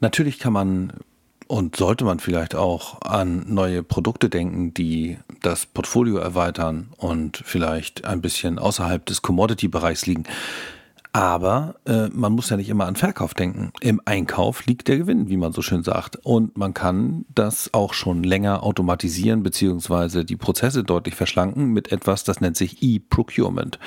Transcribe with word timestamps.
Natürlich 0.00 0.38
kann 0.38 0.52
man 0.52 0.92
und 1.48 1.76
sollte 1.76 2.04
man 2.04 2.20
vielleicht 2.20 2.54
auch 2.54 3.00
an 3.00 3.44
neue 3.48 3.82
Produkte 3.82 4.28
denken, 4.28 4.74
die 4.74 5.18
das 5.40 5.64
Portfolio 5.66 6.18
erweitern 6.18 6.90
und 6.98 7.42
vielleicht 7.44 8.04
ein 8.04 8.20
bisschen 8.20 8.58
außerhalb 8.58 9.04
des 9.06 9.22
Commodity-Bereichs 9.22 10.06
liegen. 10.06 10.24
Aber 11.18 11.74
äh, 11.84 12.06
man 12.12 12.32
muss 12.32 12.48
ja 12.48 12.56
nicht 12.56 12.68
immer 12.68 12.86
an 12.86 12.94
Verkauf 12.94 13.34
denken. 13.34 13.72
Im 13.80 14.00
Einkauf 14.04 14.66
liegt 14.66 14.86
der 14.86 14.98
Gewinn, 14.98 15.28
wie 15.28 15.36
man 15.36 15.50
so 15.50 15.62
schön 15.62 15.82
sagt. 15.82 16.14
Und 16.14 16.56
man 16.56 16.74
kann 16.74 17.24
das 17.34 17.74
auch 17.74 17.92
schon 17.92 18.22
länger 18.22 18.62
automatisieren, 18.62 19.42
beziehungsweise 19.42 20.24
die 20.24 20.36
Prozesse 20.36 20.84
deutlich 20.84 21.16
verschlanken 21.16 21.72
mit 21.72 21.90
etwas, 21.90 22.22
das 22.22 22.40
nennt 22.40 22.56
sich 22.56 22.84
E-Procurement. 22.84 23.80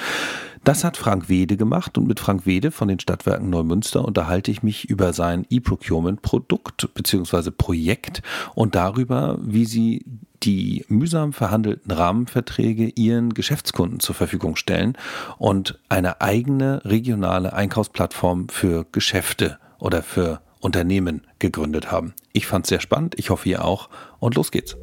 Das 0.65 0.83
hat 0.83 0.97
Frank 0.97 1.29
Wede 1.29 1.55
gemacht 1.55 1.97
und 1.97 2.05
mit 2.05 2.19
Frank 2.19 2.45
Wede 2.45 2.69
von 2.69 2.89
den 2.89 2.99
Stadtwerken 2.99 3.49
Neumünster 3.49 4.03
unterhalte 4.03 4.51
ich 4.51 4.61
mich 4.61 4.89
über 4.89 5.13
sein 5.13 5.47
E-Procurement-Produkt 5.49 6.93
beziehungsweise 6.95 7.53
Projekt 7.53 8.23
und 8.55 8.75
darüber, 8.75 9.39
wie 9.41 9.63
sie 9.63 10.03
die 10.43 10.85
mühsam 10.87 11.33
verhandelten 11.33 11.91
Rahmenverträge 11.91 12.87
ihren 12.95 13.33
Geschäftskunden 13.33 13.99
zur 13.99 14.15
Verfügung 14.15 14.55
stellen 14.55 14.97
und 15.37 15.79
eine 15.89 16.21
eigene 16.21 16.81
regionale 16.85 17.53
Einkaufsplattform 17.53 18.49
für 18.49 18.85
Geschäfte 18.91 19.59
oder 19.79 20.01
für 20.01 20.41
Unternehmen 20.59 21.27
gegründet 21.39 21.91
haben. 21.91 22.13
Ich 22.33 22.47
fand 22.47 22.65
es 22.65 22.69
sehr 22.69 22.81
spannend, 22.81 23.15
ich 23.17 23.29
hoffe 23.29 23.49
ihr 23.49 23.63
auch 23.65 23.89
und 24.19 24.35
los 24.35 24.51
geht's. 24.51 24.77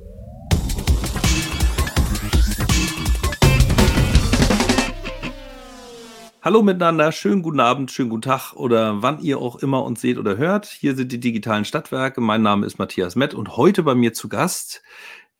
Hallo 6.40 6.62
miteinander, 6.62 7.12
schönen 7.12 7.42
guten 7.42 7.60
Abend, 7.60 7.90
schönen 7.90 8.10
guten 8.10 8.22
Tag 8.22 8.54
oder 8.54 9.02
wann 9.02 9.20
ihr 9.20 9.38
auch 9.38 9.56
immer 9.56 9.84
uns 9.84 10.00
seht 10.00 10.18
oder 10.18 10.36
hört. 10.36 10.66
Hier 10.66 10.94
sind 10.94 11.12
die 11.12 11.20
digitalen 11.20 11.64
Stadtwerke. 11.64 12.20
Mein 12.20 12.42
Name 12.42 12.64
ist 12.64 12.78
Matthias 12.78 13.16
Mett 13.16 13.34
und 13.34 13.56
heute 13.56 13.82
bei 13.82 13.94
mir 13.94 14.14
zu 14.14 14.28
Gast 14.28 14.82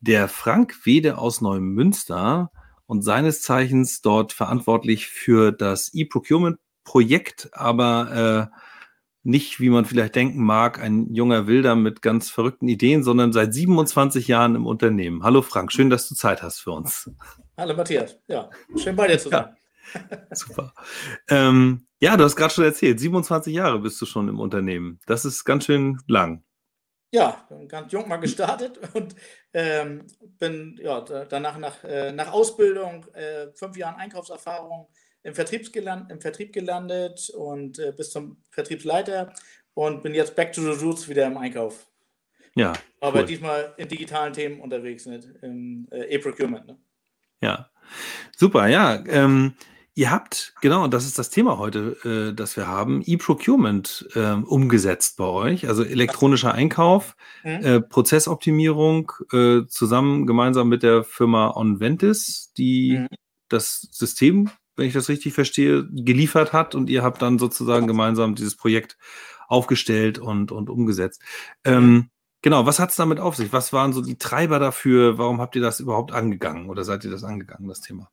der 0.01 0.29
Frank 0.29 0.87
Wede 0.87 1.19
aus 1.19 1.41
Neumünster 1.41 2.51
und 2.87 3.03
seines 3.03 3.43
Zeichens 3.43 4.01
dort 4.01 4.33
verantwortlich 4.33 5.09
für 5.09 5.53
das 5.53 5.93
E-Procurement-Projekt, 5.93 7.51
aber 7.53 8.51
äh, 8.51 8.57
nicht, 9.25 9.61
wie 9.61 9.69
man 9.69 9.85
vielleicht 9.85 10.15
denken 10.15 10.43
mag, 10.43 10.81
ein 10.81 11.13
junger 11.13 11.47
Wilder 11.47 11.75
mit 11.75 12.01
ganz 12.01 12.31
verrückten 12.31 12.69
Ideen, 12.69 13.03
sondern 13.03 13.33
seit 13.33 13.53
27 13.53 14.27
Jahren 14.29 14.55
im 14.55 14.67
Unternehmen. 14.67 15.23
Hallo 15.23 15.43
Frank, 15.43 15.73
schön, 15.73 15.91
dass 15.91 16.09
du 16.09 16.15
Zeit 16.15 16.43
hast 16.43 16.61
für 16.61 16.73
uns. 16.73 17.11
Hallo 17.57 17.75
Matthias, 17.77 18.19
ja, 18.29 18.49
schön 18.77 18.97
bei 18.97 19.09
dir 19.09 19.19
zu 19.19 19.29
sein. 19.29 19.57
Ja, 19.95 20.19
super. 20.33 20.73
Ähm, 21.29 21.87
ja, 22.01 22.17
du 22.17 22.25
hast 22.25 22.37
gerade 22.37 22.55
schon 22.55 22.65
erzählt, 22.65 23.01
27 23.01 23.53
Jahre 23.53 23.81
bist 23.81 24.01
du 24.01 24.07
schon 24.07 24.29
im 24.29 24.39
Unternehmen. 24.39 25.01
Das 25.07 25.25
ist 25.25 25.45
ganz 25.45 25.65
schön 25.65 25.99
lang. 26.07 26.45
Ja, 27.11 27.47
bin 27.49 27.69
ganz 27.69 27.93
jung 27.93 28.09
mal 28.09 28.19
gestartet 28.19 28.79
und 28.95 29.15
ähm, 29.55 30.07
bin 30.39 30.79
ja, 30.83 31.01
danach 31.01 31.59
nach, 31.59 31.85
äh, 31.85 32.13
nach 32.13 32.33
Ausbildung, 32.33 33.07
äh, 33.15 33.49
fünf 33.55 33.77
Jahren 33.77 33.97
Einkaufserfahrung 33.97 34.89
im, 35.23 35.35
geland, 35.73 36.11
im 36.11 36.21
Vertrieb 36.21 36.53
gelandet 36.53 37.31
und 37.31 37.79
äh, 37.79 37.93
bis 37.93 38.11
zum 38.11 38.43
Vertriebsleiter 38.51 39.33
und 39.75 40.03
bin 40.03 40.15
jetzt 40.15 40.37
back 40.37 40.53
to 40.53 40.61
the 40.61 40.85
roots 40.85 41.09
wieder 41.09 41.27
im 41.27 41.39
Einkauf. 41.39 41.87
Ja. 42.55 42.73
Aber 43.01 43.21
cool. 43.21 43.27
diesmal 43.27 43.75
in 43.77 43.89
digitalen 43.89 44.33
Themen 44.33 44.61
unterwegs, 44.61 45.07
nicht 45.07 45.29
im 45.43 45.87
äh, 45.91 46.15
E-Procurement. 46.15 46.67
Ne? 46.67 46.79
Ja, 47.41 47.71
super, 48.37 48.67
ja. 48.67 49.03
Ähm, 49.07 49.55
Ihr 49.99 50.13
habt, 50.13 50.55
genau, 50.61 50.85
und 50.85 50.95
das 50.95 51.07
ist 51.07 51.19
das 51.19 51.29
Thema 51.29 51.59
heute, 51.59 51.97
äh, 52.05 52.33
das 52.33 52.57
wir 52.57 52.69
haben, 52.69 53.03
E-Procurement 53.05 54.09
äh, 54.15 54.35
umgesetzt 54.35 55.17
bei 55.17 55.25
euch, 55.25 55.67
also 55.67 55.83
elektronischer 55.83 56.55
Einkauf, 56.55 57.17
mhm. 57.43 57.51
äh, 57.51 57.81
Prozessoptimierung, 57.81 59.11
äh, 59.33 59.63
zusammen 59.67 60.29
gemeinsam 60.29 60.69
mit 60.69 60.85
der 60.85 61.03
Firma 61.03 61.51
Onventis, 61.51 62.53
die 62.57 62.99
mhm. 62.99 63.09
das 63.49 63.89
System, 63.91 64.51
wenn 64.77 64.87
ich 64.87 64.93
das 64.93 65.09
richtig 65.09 65.35
verstehe, 65.35 65.89
geliefert 65.91 66.53
hat 66.53 66.77
und 66.77 66.91
ihr 66.91 67.03
habt 67.03 67.21
dann 67.21 67.41
sozusagen 67.41 67.89
gemeinsam 67.89 68.37
dieses 68.37 68.55
Projekt 68.55 68.99
aufgestellt 69.49 70.21
und, 70.21 70.53
und 70.53 70.71
umgesetzt. 70.71 71.23
Ähm, 71.65 72.11
genau, 72.41 72.67
was 72.67 72.79
hat 72.79 72.91
es 72.91 72.97
damit 72.97 73.19
auf 73.19 73.35
sich? 73.35 73.53
Was 73.53 73.73
waren 73.73 73.93
so 73.93 74.01
die 74.01 74.17
Treiber 74.17 74.61
dafür? 74.61 75.19
Warum 75.19 75.41
habt 75.41 75.57
ihr 75.57 75.63
das 75.63 75.81
überhaupt 75.81 76.13
angegangen 76.13 76.71
oder 76.71 76.85
seid 76.85 77.05
ihr 77.05 77.11
das 77.11 77.25
angegangen, 77.25 77.67
das 77.67 77.81
Thema? 77.81 78.13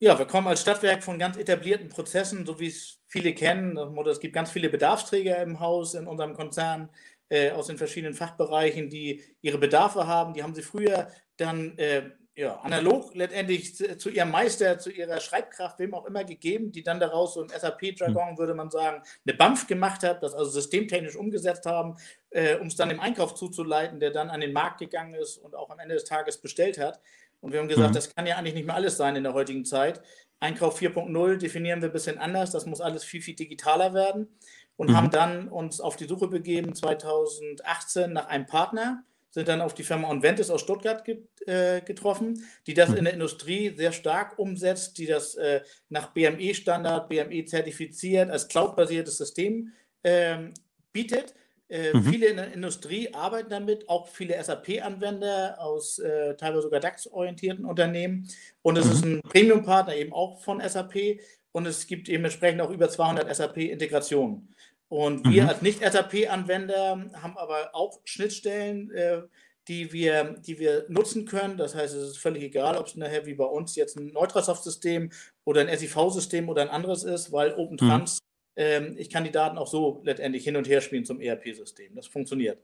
Ja, 0.00 0.16
wir 0.16 0.26
kommen 0.26 0.46
als 0.46 0.60
Stadtwerk 0.60 1.02
von 1.02 1.18
ganz 1.18 1.36
etablierten 1.36 1.88
Prozessen, 1.88 2.46
so 2.46 2.60
wie 2.60 2.68
es 2.68 3.00
viele 3.08 3.34
kennen. 3.34 3.76
Es 4.06 4.20
gibt 4.20 4.32
ganz 4.32 4.50
viele 4.50 4.68
Bedarfsträger 4.68 5.42
im 5.42 5.58
Haus, 5.58 5.94
in 5.94 6.06
unserem 6.06 6.34
Konzern, 6.34 6.88
äh, 7.30 7.50
aus 7.50 7.66
den 7.66 7.78
verschiedenen 7.78 8.14
Fachbereichen, 8.14 8.90
die 8.90 9.24
ihre 9.40 9.58
Bedarfe 9.58 10.06
haben. 10.06 10.34
Die 10.34 10.42
haben 10.44 10.54
sie 10.54 10.62
früher 10.62 11.08
dann 11.36 11.76
äh, 11.78 12.10
ja, 12.36 12.60
analog 12.60 13.12
letztendlich 13.16 13.74
zu, 13.74 13.98
zu, 13.98 14.10
ihrem 14.10 14.30
Meister, 14.30 14.78
zu 14.78 14.92
ihrer 14.92 15.18
Schreibkraft, 15.18 15.80
wem 15.80 15.92
auch 15.92 16.06
immer 16.06 16.22
gegeben, 16.22 16.70
die 16.70 16.84
dann 16.84 17.00
daraus 17.00 17.34
so 17.34 17.42
ein 17.42 17.48
SAP-Jargon, 17.48 18.30
hm. 18.30 18.38
würde 18.38 18.54
man 18.54 18.70
sagen, 18.70 19.02
eine 19.26 19.36
BAMF 19.36 19.66
gemacht 19.66 20.04
hat, 20.04 20.22
das 20.22 20.34
also 20.34 20.48
systemtechnisch 20.52 21.16
umgesetzt 21.16 21.66
haben, 21.66 21.96
äh, 22.30 22.54
um 22.54 22.68
es 22.68 22.76
dann 22.76 22.90
im 22.90 23.00
Einkauf 23.00 23.34
zuzuleiten, 23.34 23.98
der 23.98 24.12
dann 24.12 24.30
an 24.30 24.40
den 24.40 24.52
Markt 24.52 24.78
gegangen 24.78 25.14
ist 25.14 25.38
und 25.38 25.56
auch 25.56 25.70
am 25.70 25.80
Ende 25.80 25.96
des 25.96 26.04
Tages 26.04 26.38
bestellt 26.38 26.78
hat. 26.78 27.00
Und 27.40 27.52
wir 27.52 27.60
haben 27.60 27.68
gesagt, 27.68 27.90
mhm. 27.90 27.94
das 27.94 28.14
kann 28.14 28.26
ja 28.26 28.36
eigentlich 28.36 28.54
nicht 28.54 28.66
mehr 28.66 28.74
alles 28.74 28.96
sein 28.96 29.16
in 29.16 29.22
der 29.22 29.34
heutigen 29.34 29.64
Zeit. 29.64 30.02
Einkauf 30.40 30.80
4.0 30.80 31.36
definieren 31.36 31.80
wir 31.80 31.88
ein 31.88 31.92
bisschen 31.92 32.18
anders. 32.18 32.50
Das 32.50 32.66
muss 32.66 32.80
alles 32.80 33.04
viel, 33.04 33.22
viel 33.22 33.34
digitaler 33.34 33.94
werden. 33.94 34.28
Und 34.76 34.90
mhm. 34.90 34.96
haben 34.96 35.10
dann 35.10 35.48
uns 35.48 35.80
auf 35.80 35.96
die 35.96 36.06
Suche 36.06 36.28
begeben 36.28 36.74
2018 36.74 38.12
nach 38.12 38.28
einem 38.28 38.46
Partner, 38.46 39.04
sind 39.30 39.48
dann 39.48 39.60
auf 39.60 39.74
die 39.74 39.82
Firma 39.82 40.08
Onventis 40.08 40.50
aus 40.50 40.60
Stuttgart 40.60 41.06
äh, 41.46 41.80
getroffen, 41.80 42.44
die 42.66 42.74
das 42.74 42.90
mhm. 42.90 42.96
in 42.96 43.04
der 43.04 43.14
Industrie 43.14 43.74
sehr 43.76 43.92
stark 43.92 44.38
umsetzt, 44.38 44.98
die 44.98 45.06
das 45.06 45.34
äh, 45.34 45.62
nach 45.88 46.12
BME-Standard, 46.12 47.08
BME 47.08 47.44
zertifiziert, 47.44 48.30
als 48.30 48.48
cloud-basiertes 48.48 49.18
System 49.18 49.72
ähm, 50.04 50.54
bietet 50.92 51.34
äh, 51.68 51.92
mhm. 51.92 52.02
Viele 52.04 52.26
in 52.26 52.36
der 52.36 52.52
Industrie 52.52 53.12
arbeiten 53.12 53.50
damit, 53.50 53.88
auch 53.88 54.08
viele 54.08 54.42
SAP-Anwender 54.42 55.56
aus 55.60 55.98
äh, 55.98 56.34
teilweise 56.36 56.62
sogar 56.62 56.80
DAX-orientierten 56.80 57.66
Unternehmen. 57.66 58.28
Und 58.62 58.78
es 58.78 58.86
mhm. 58.86 58.92
ist 58.92 59.04
ein 59.04 59.20
Premium-Partner 59.22 59.94
eben 59.94 60.12
auch 60.12 60.40
von 60.40 60.66
SAP. 60.66 61.20
Und 61.52 61.66
es 61.66 61.86
gibt 61.86 62.08
eben 62.08 62.24
entsprechend 62.24 62.60
auch 62.60 62.70
über 62.70 62.88
200 62.88 63.34
SAP-Integrationen. 63.34 64.54
Und 64.88 65.28
wir 65.30 65.42
mhm. 65.42 65.48
als 65.50 65.60
Nicht-SAP-Anwender 65.62 67.10
haben 67.22 67.36
aber 67.36 67.74
auch 67.74 68.00
Schnittstellen, 68.04 68.90
äh, 68.92 69.22
die, 69.66 69.92
wir, 69.92 70.36
die 70.46 70.58
wir 70.58 70.86
nutzen 70.88 71.26
können. 71.26 71.58
Das 71.58 71.74
heißt, 71.74 71.94
es 71.94 72.10
ist 72.10 72.18
völlig 72.18 72.42
egal, 72.42 72.78
ob 72.78 72.86
es 72.86 72.96
nachher 72.96 73.26
wie 73.26 73.34
bei 73.34 73.44
uns 73.44 73.76
jetzt 73.76 73.98
ein 73.98 74.06
Neutrasoft-System 74.06 75.10
oder 75.44 75.60
ein 75.60 75.78
SIV-System 75.78 76.48
oder 76.48 76.62
ein 76.62 76.70
anderes 76.70 77.04
ist, 77.04 77.30
weil 77.32 77.52
OpenTrans 77.52 78.20
ähm, 78.58 78.96
ich 78.98 79.08
kann 79.08 79.24
die 79.24 79.30
Daten 79.30 79.56
auch 79.56 79.68
so 79.68 80.00
letztendlich 80.02 80.42
hin 80.42 80.56
und 80.56 80.68
her 80.68 80.80
spielen 80.80 81.04
zum 81.04 81.20
ERP-System. 81.20 81.94
Das 81.94 82.08
funktioniert. 82.08 82.58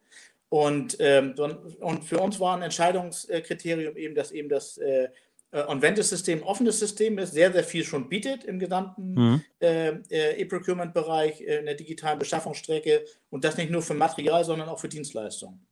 Und, 0.49 0.97
ähm, 0.99 1.35
und 1.81 2.05
für 2.05 2.19
uns 2.19 2.39
war 2.41 2.57
ein 2.57 2.63
Entscheidungskriterium 2.63 3.97
eben, 3.97 4.15
dass 4.15 4.33
eben 4.33 4.49
das 4.49 4.77
äh, 4.79 5.09
äh 5.53 5.65
On-Ventus-System 5.69 6.41
ein 6.41 6.45
offenes 6.45 6.81
System 6.81 7.19
ist, 7.19 7.33
sehr, 7.33 7.53
sehr 7.53 7.65
viel 7.65 7.85
schon 7.85 8.09
bietet 8.09 8.45
im 8.45 8.59
gesamten 8.59 9.15
mhm. 9.15 9.45
äh, 9.61 9.91
äh 10.11 10.41
E-Procurement-Bereich, 10.43 11.41
äh, 11.41 11.59
in 11.59 11.67
der 11.67 11.77
digitalen 11.77 12.19
Beschaffungsstrecke 12.19 13.05
und 13.31 13.45
das 13.45 13.57
nicht 13.57 13.71
nur 13.71 13.83
für 13.83 13.95
Material, 13.95 14.45
sondern 14.45 14.69
auch 14.69 14.81
für 14.81 14.89
Dienstleistungen. 14.89 15.65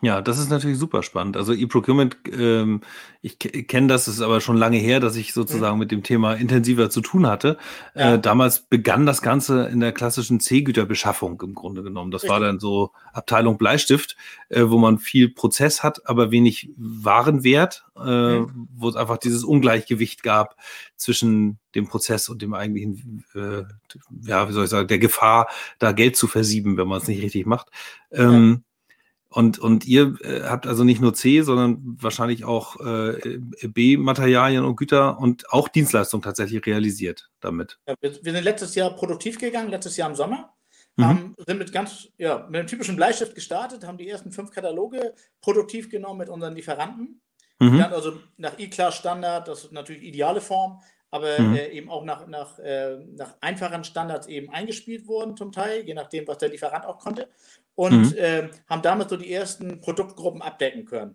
Ja, 0.00 0.22
das 0.22 0.38
ist 0.38 0.48
natürlich 0.48 0.78
super 0.78 1.02
spannend. 1.02 1.36
Also 1.36 1.52
E-Procurement, 1.52 2.16
ähm, 2.32 2.82
ich 3.20 3.38
kenne 3.38 3.88
das, 3.88 4.06
ist 4.06 4.20
aber 4.20 4.40
schon 4.40 4.56
lange 4.56 4.76
her, 4.76 5.00
dass 5.00 5.16
ich 5.16 5.34
sozusagen 5.34 5.74
mhm. 5.74 5.80
mit 5.80 5.90
dem 5.90 6.04
Thema 6.04 6.34
intensiver 6.34 6.88
zu 6.88 7.00
tun 7.00 7.26
hatte. 7.26 7.58
Ja. 7.96 8.14
Äh, 8.14 8.20
damals 8.20 8.60
begann 8.60 9.06
das 9.06 9.22
Ganze 9.22 9.66
in 9.66 9.80
der 9.80 9.90
klassischen 9.90 10.38
C-Güterbeschaffung 10.38 11.40
im 11.42 11.54
Grunde 11.54 11.82
genommen. 11.82 12.12
Das 12.12 12.22
Richtig. 12.22 12.30
war 12.30 12.40
dann 12.40 12.60
so 12.60 12.92
Abteilung 13.12 13.58
Bleistift, 13.58 14.16
äh, 14.50 14.62
wo 14.66 14.78
man 14.78 14.98
viel 14.98 15.30
Prozess 15.30 15.82
hat, 15.82 16.08
aber 16.08 16.30
wenig 16.30 16.70
Warenwert, 16.76 17.84
äh, 17.96 18.38
mhm. 18.38 18.68
wo 18.76 18.88
es 18.88 18.94
einfach 18.94 19.18
dieses 19.18 19.42
Ungleichgewicht 19.42 20.22
gab 20.22 20.54
zwischen 20.94 21.58
dem 21.74 21.88
Prozess 21.88 22.28
und 22.28 22.40
dem 22.40 22.54
eigentlichen, 22.54 23.24
äh, 23.34 23.64
ja, 24.22 24.48
wie 24.48 24.52
soll 24.52 24.64
ich 24.64 24.70
sagen, 24.70 24.86
der 24.86 24.98
Gefahr, 25.00 25.48
da 25.80 25.90
Geld 25.90 26.16
zu 26.16 26.28
versieben, 26.28 26.76
wenn 26.76 26.86
man 26.86 26.98
es 27.00 27.08
nicht 27.08 27.22
richtig 27.22 27.46
macht. 27.46 27.68
Ähm, 28.12 28.62
ja. 28.62 28.67
Und, 29.30 29.58
und 29.58 29.86
ihr 29.86 30.16
äh, 30.22 30.42
habt 30.44 30.66
also 30.66 30.84
nicht 30.84 31.02
nur 31.02 31.12
C, 31.12 31.42
sondern 31.42 31.98
wahrscheinlich 32.00 32.44
auch 32.44 32.80
äh, 32.80 33.38
B-Materialien 33.62 34.64
und 34.64 34.76
Güter 34.76 35.18
und 35.18 35.52
auch 35.52 35.68
Dienstleistungen 35.68 36.22
tatsächlich 36.22 36.64
realisiert 36.64 37.30
damit. 37.40 37.78
Ja, 37.86 37.94
wir, 38.00 38.24
wir, 38.24 38.32
sind 38.32 38.44
letztes 38.44 38.74
Jahr 38.74 38.96
produktiv 38.96 39.38
gegangen, 39.38 39.68
letztes 39.68 39.98
Jahr 39.98 40.08
im 40.08 40.14
Sommer. 40.16 40.54
Mhm. 40.96 41.04
Haben, 41.04 41.34
sind 41.46 41.58
mit 41.58 41.72
ganz, 41.72 42.08
ja, 42.16 42.46
mit 42.48 42.56
einem 42.56 42.66
typischen 42.66 42.96
Bleistift 42.96 43.34
gestartet, 43.34 43.86
haben 43.86 43.98
die 43.98 44.08
ersten 44.08 44.32
fünf 44.32 44.50
Kataloge 44.50 45.14
produktiv 45.42 45.90
genommen 45.90 46.18
mit 46.18 46.30
unseren 46.30 46.54
Lieferanten. 46.54 47.20
Mhm. 47.60 47.80
also 47.80 48.20
nach 48.36 48.56
E-Class 48.58 48.94
Standard, 48.94 49.48
das 49.48 49.64
ist 49.64 49.72
natürlich 49.72 50.04
ideale 50.04 50.40
Form, 50.40 50.80
aber 51.10 51.40
mhm. 51.40 51.56
äh, 51.56 51.68
eben 51.68 51.90
auch 51.90 52.04
nach, 52.04 52.26
nach, 52.26 52.58
äh, 52.58 52.96
nach 53.16 53.34
einfachen 53.40 53.84
Standards 53.84 54.26
eben 54.26 54.50
eingespielt 54.50 55.06
wurden 55.06 55.36
zum 55.36 55.52
Teil, 55.52 55.86
je 55.86 55.94
nachdem, 55.94 56.26
was 56.26 56.38
der 56.38 56.50
Lieferant 56.50 56.84
auch 56.84 56.98
konnte. 56.98 57.28
Und 57.74 58.12
mhm. 58.12 58.18
äh, 58.18 58.48
haben 58.68 58.82
damit 58.82 59.08
so 59.08 59.16
die 59.16 59.32
ersten 59.32 59.80
Produktgruppen 59.80 60.42
abdecken 60.42 60.84
können. 60.84 61.14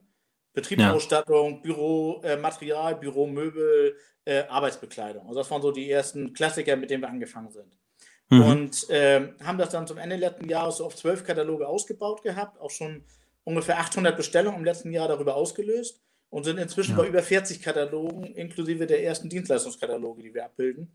Betriebsausstattung, 0.54 1.56
ja. 1.56 1.60
Büromaterial, 1.62 2.94
äh, 2.94 2.96
Büromöbel, 2.96 3.98
äh, 4.26 4.44
Arbeitsbekleidung. 4.44 5.28
Also 5.28 5.40
das 5.40 5.52
waren 5.52 5.62
so 5.62 5.72
die 5.72 5.90
ersten 5.90 6.34
Klassiker, 6.34 6.76
mit 6.76 6.90
denen 6.90 7.04
wir 7.04 7.10
angefangen 7.10 7.52
sind. 7.52 7.78
Mhm. 8.30 8.42
Und 8.44 8.90
äh, 8.90 9.34
haben 9.44 9.58
das 9.58 9.70
dann 9.70 9.88
zum 9.88 9.98
Ende 9.98 10.16
letzten 10.16 10.48
Jahres 10.48 10.78
so 10.78 10.86
auf 10.86 10.96
zwölf 10.96 11.24
Kataloge 11.24 11.68
ausgebaut 11.68 12.24
gehabt, 12.24 12.60
auch 12.62 12.72
schon 12.72 13.04
ungefähr 13.44 13.80
800 13.80 14.16
Bestellungen 14.16 14.60
im 14.60 14.66
letzten 14.66 14.92
Jahr 14.92 15.08
darüber 15.08 15.36
ausgelöst 15.36 16.03
und 16.34 16.46
sind 16.46 16.58
inzwischen 16.58 16.94
ja. 16.94 16.98
bei 16.98 17.08
über 17.08 17.22
40 17.22 17.62
Katalogen, 17.62 18.24
inklusive 18.24 18.88
der 18.88 19.04
ersten 19.04 19.30
Dienstleistungskataloge, 19.30 20.24
die 20.24 20.34
wir 20.34 20.46
abbilden. 20.46 20.92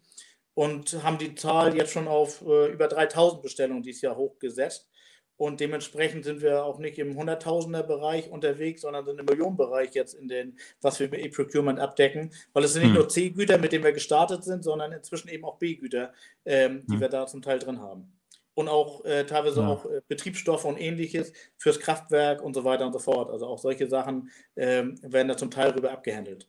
Und 0.55 1.01
haben 1.05 1.17
die 1.17 1.37
Zahl 1.37 1.77
jetzt 1.77 1.93
schon 1.93 2.09
auf 2.09 2.43
äh, 2.45 2.73
über 2.73 2.89
3000 2.89 3.41
Bestellungen 3.41 3.85
dieses 3.85 4.03
Jahr 4.03 4.17
hochgesetzt. 4.17 4.91
Und 5.37 5.61
dementsprechend 5.61 6.25
sind 6.25 6.43
wir 6.43 6.65
auch 6.65 6.81
nicht 6.81 6.99
im 6.99 7.17
Hunderttausender-Bereich 7.17 8.29
unterwegs, 8.33 8.81
sondern 8.81 9.05
sind 9.05 9.21
im 9.21 9.27
Millionenbereich 9.27 9.95
jetzt 9.95 10.15
in 10.15 10.27
den, 10.27 10.59
was 10.81 10.99
wir 10.99 11.09
mit 11.09 11.21
E-Procurement 11.21 11.79
abdecken. 11.79 12.33
Weil 12.53 12.65
es 12.65 12.73
sind 12.73 12.83
nicht 12.83 12.95
hm. 12.95 12.99
nur 12.99 13.09
C-Güter, 13.09 13.59
mit 13.59 13.71
denen 13.71 13.85
wir 13.85 13.93
gestartet 13.93 14.43
sind, 14.43 14.65
sondern 14.65 14.91
inzwischen 14.91 15.29
eben 15.29 15.45
auch 15.45 15.59
B-Güter, 15.59 16.13
ähm, 16.47 16.85
die 16.89 16.95
hm. 16.95 17.01
wir 17.01 17.09
da 17.11 17.29
zum 17.29 17.43
Teil 17.43 17.61
drin 17.61 17.81
haben 17.81 18.18
und 18.59 18.69
auch 18.69 19.05
äh, 19.05 19.25
teilweise 19.25 19.61
ja. 19.61 19.69
auch 19.69 19.87
äh, 19.87 20.01
Betriebsstoffe 20.09 20.65
und 20.65 20.81
ähnliches 20.81 21.33
fürs 21.57 21.79
Kraftwerk 21.79 22.43
und 22.43 22.55
so 22.55 22.65
weiter 22.65 22.85
und 22.85 22.93
so 22.93 22.99
fort. 22.99 23.31
Also 23.31 23.47
auch 23.47 23.59
solche 23.59 23.87
Sachen 23.87 24.31
äh, 24.57 24.83
werden 25.03 25.29
da 25.29 25.37
zum 25.37 25.53
Teil 25.53 25.71
rüber 25.71 25.93
abgehandelt. 25.93 26.49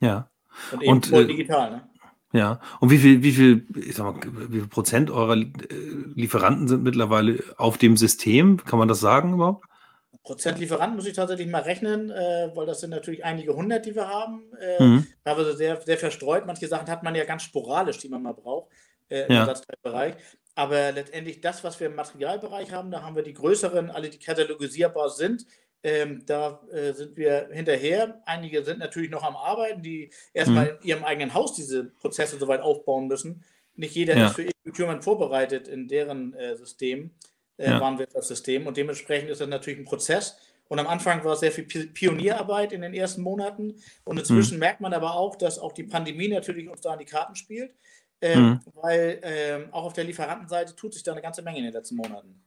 Ja. 0.00 0.28
Und 0.72 0.82
eben 0.82 0.92
und, 0.92 1.06
voll 1.06 1.22
äh, 1.22 1.26
digital, 1.28 1.70
ne? 1.70 1.88
Ja, 2.32 2.58
und 2.80 2.90
wie 2.90 2.98
viel, 2.98 3.22
wie 3.22 3.30
viel, 3.30 3.64
ich 3.76 3.94
sag 3.94 4.04
mal, 4.04 4.50
wie 4.50 4.58
viel 4.58 4.68
Prozent 4.68 5.08
eurer 5.12 5.36
äh, 5.36 5.46
Lieferanten 6.16 6.66
sind 6.66 6.82
mittlerweile 6.82 7.38
auf 7.56 7.78
dem 7.78 7.96
System? 7.96 8.56
Kann 8.56 8.80
man 8.80 8.88
das 8.88 8.98
sagen 8.98 9.34
überhaupt? 9.34 9.64
Prozent 10.24 10.58
Lieferanten 10.58 10.96
muss 10.96 11.06
ich 11.06 11.14
tatsächlich 11.14 11.46
mal 11.46 11.62
rechnen, 11.62 12.10
äh, 12.10 12.50
weil 12.54 12.66
das 12.66 12.80
sind 12.80 12.90
natürlich 12.90 13.24
einige 13.24 13.54
hundert, 13.54 13.86
die 13.86 13.94
wir 13.94 14.08
haben. 14.08 14.42
Äh, 14.60 14.82
mhm. 14.82 15.06
Teilweise 15.24 15.56
sehr, 15.56 15.80
sehr 15.82 15.98
verstreut. 15.98 16.46
Manche 16.46 16.66
Sachen 16.66 16.88
hat 16.88 17.04
man 17.04 17.14
ja 17.14 17.24
ganz 17.24 17.44
sporadisch, 17.44 17.98
die 17.98 18.08
man 18.08 18.22
mal 18.24 18.34
braucht 18.34 18.72
äh, 19.08 19.26
im 19.26 19.32
ja. 19.32 19.40
Ersatzteilbereich. 19.42 20.16
Aber 20.54 20.92
letztendlich 20.92 21.40
das, 21.40 21.64
was 21.64 21.80
wir 21.80 21.88
im 21.88 21.96
Materialbereich 21.96 22.72
haben, 22.72 22.90
da 22.90 23.02
haben 23.02 23.16
wir 23.16 23.22
die 23.22 23.34
größeren, 23.34 23.90
alle 23.90 24.08
die 24.08 24.18
katalogisierbar 24.18 25.10
sind. 25.10 25.46
Ähm, 25.82 26.22
da 26.24 26.62
äh, 26.72 26.92
sind 26.92 27.16
wir 27.16 27.48
hinterher. 27.52 28.22
Einige 28.24 28.64
sind 28.64 28.78
natürlich 28.78 29.10
noch 29.10 29.22
am 29.22 29.36
Arbeiten, 29.36 29.82
die 29.82 30.10
erstmal 30.32 30.64
mhm. 30.64 30.78
in 30.80 30.88
ihrem 30.88 31.04
eigenen 31.04 31.34
Haus 31.34 31.54
diese 31.54 31.84
Prozesse 31.84 32.38
soweit 32.38 32.60
aufbauen 32.60 33.08
müssen. 33.08 33.44
Nicht 33.74 33.94
jeder 33.94 34.16
ja. 34.16 34.28
ist 34.28 34.36
für 34.36 34.44
E-Procurement 34.44 35.02
vorbereitet 35.02 35.68
in 35.68 35.88
deren 35.88 36.32
äh, 36.34 36.56
System, 36.56 37.10
äh, 37.58 37.68
ja. 37.68 37.80
Warenwirtschaftssystem. 37.80 38.66
Und 38.66 38.76
dementsprechend 38.76 39.30
ist 39.30 39.40
das 39.40 39.48
natürlich 39.48 39.80
ein 39.80 39.84
Prozess. 39.84 40.38
Und 40.68 40.78
am 40.78 40.86
Anfang 40.86 41.22
war 41.24 41.36
sehr 41.36 41.52
viel 41.52 41.64
Pionierarbeit 41.64 42.72
in 42.72 42.80
den 42.80 42.94
ersten 42.94 43.20
Monaten. 43.20 43.74
Und 44.04 44.18
inzwischen 44.18 44.54
mhm. 44.54 44.60
merkt 44.60 44.80
man 44.80 44.94
aber 44.94 45.16
auch, 45.16 45.36
dass 45.36 45.58
auch 45.58 45.72
die 45.72 45.84
Pandemie 45.84 46.28
natürlich 46.28 46.68
uns 46.68 46.80
da 46.80 46.92
an 46.92 47.00
die 47.00 47.04
Karten 47.04 47.34
spielt 47.34 47.72
ähm, 48.20 48.44
mhm. 48.44 48.60
weil 48.74 49.20
ähm, 49.22 49.64
auch 49.72 49.84
auf 49.84 49.92
der 49.92 50.04
Lieferantenseite 50.04 50.76
tut 50.76 50.94
sich 50.94 51.02
da 51.02 51.12
eine 51.12 51.22
ganze 51.22 51.42
Menge 51.42 51.58
in 51.58 51.64
den 51.64 51.72
letzten 51.72 51.96
Monaten. 51.96 52.42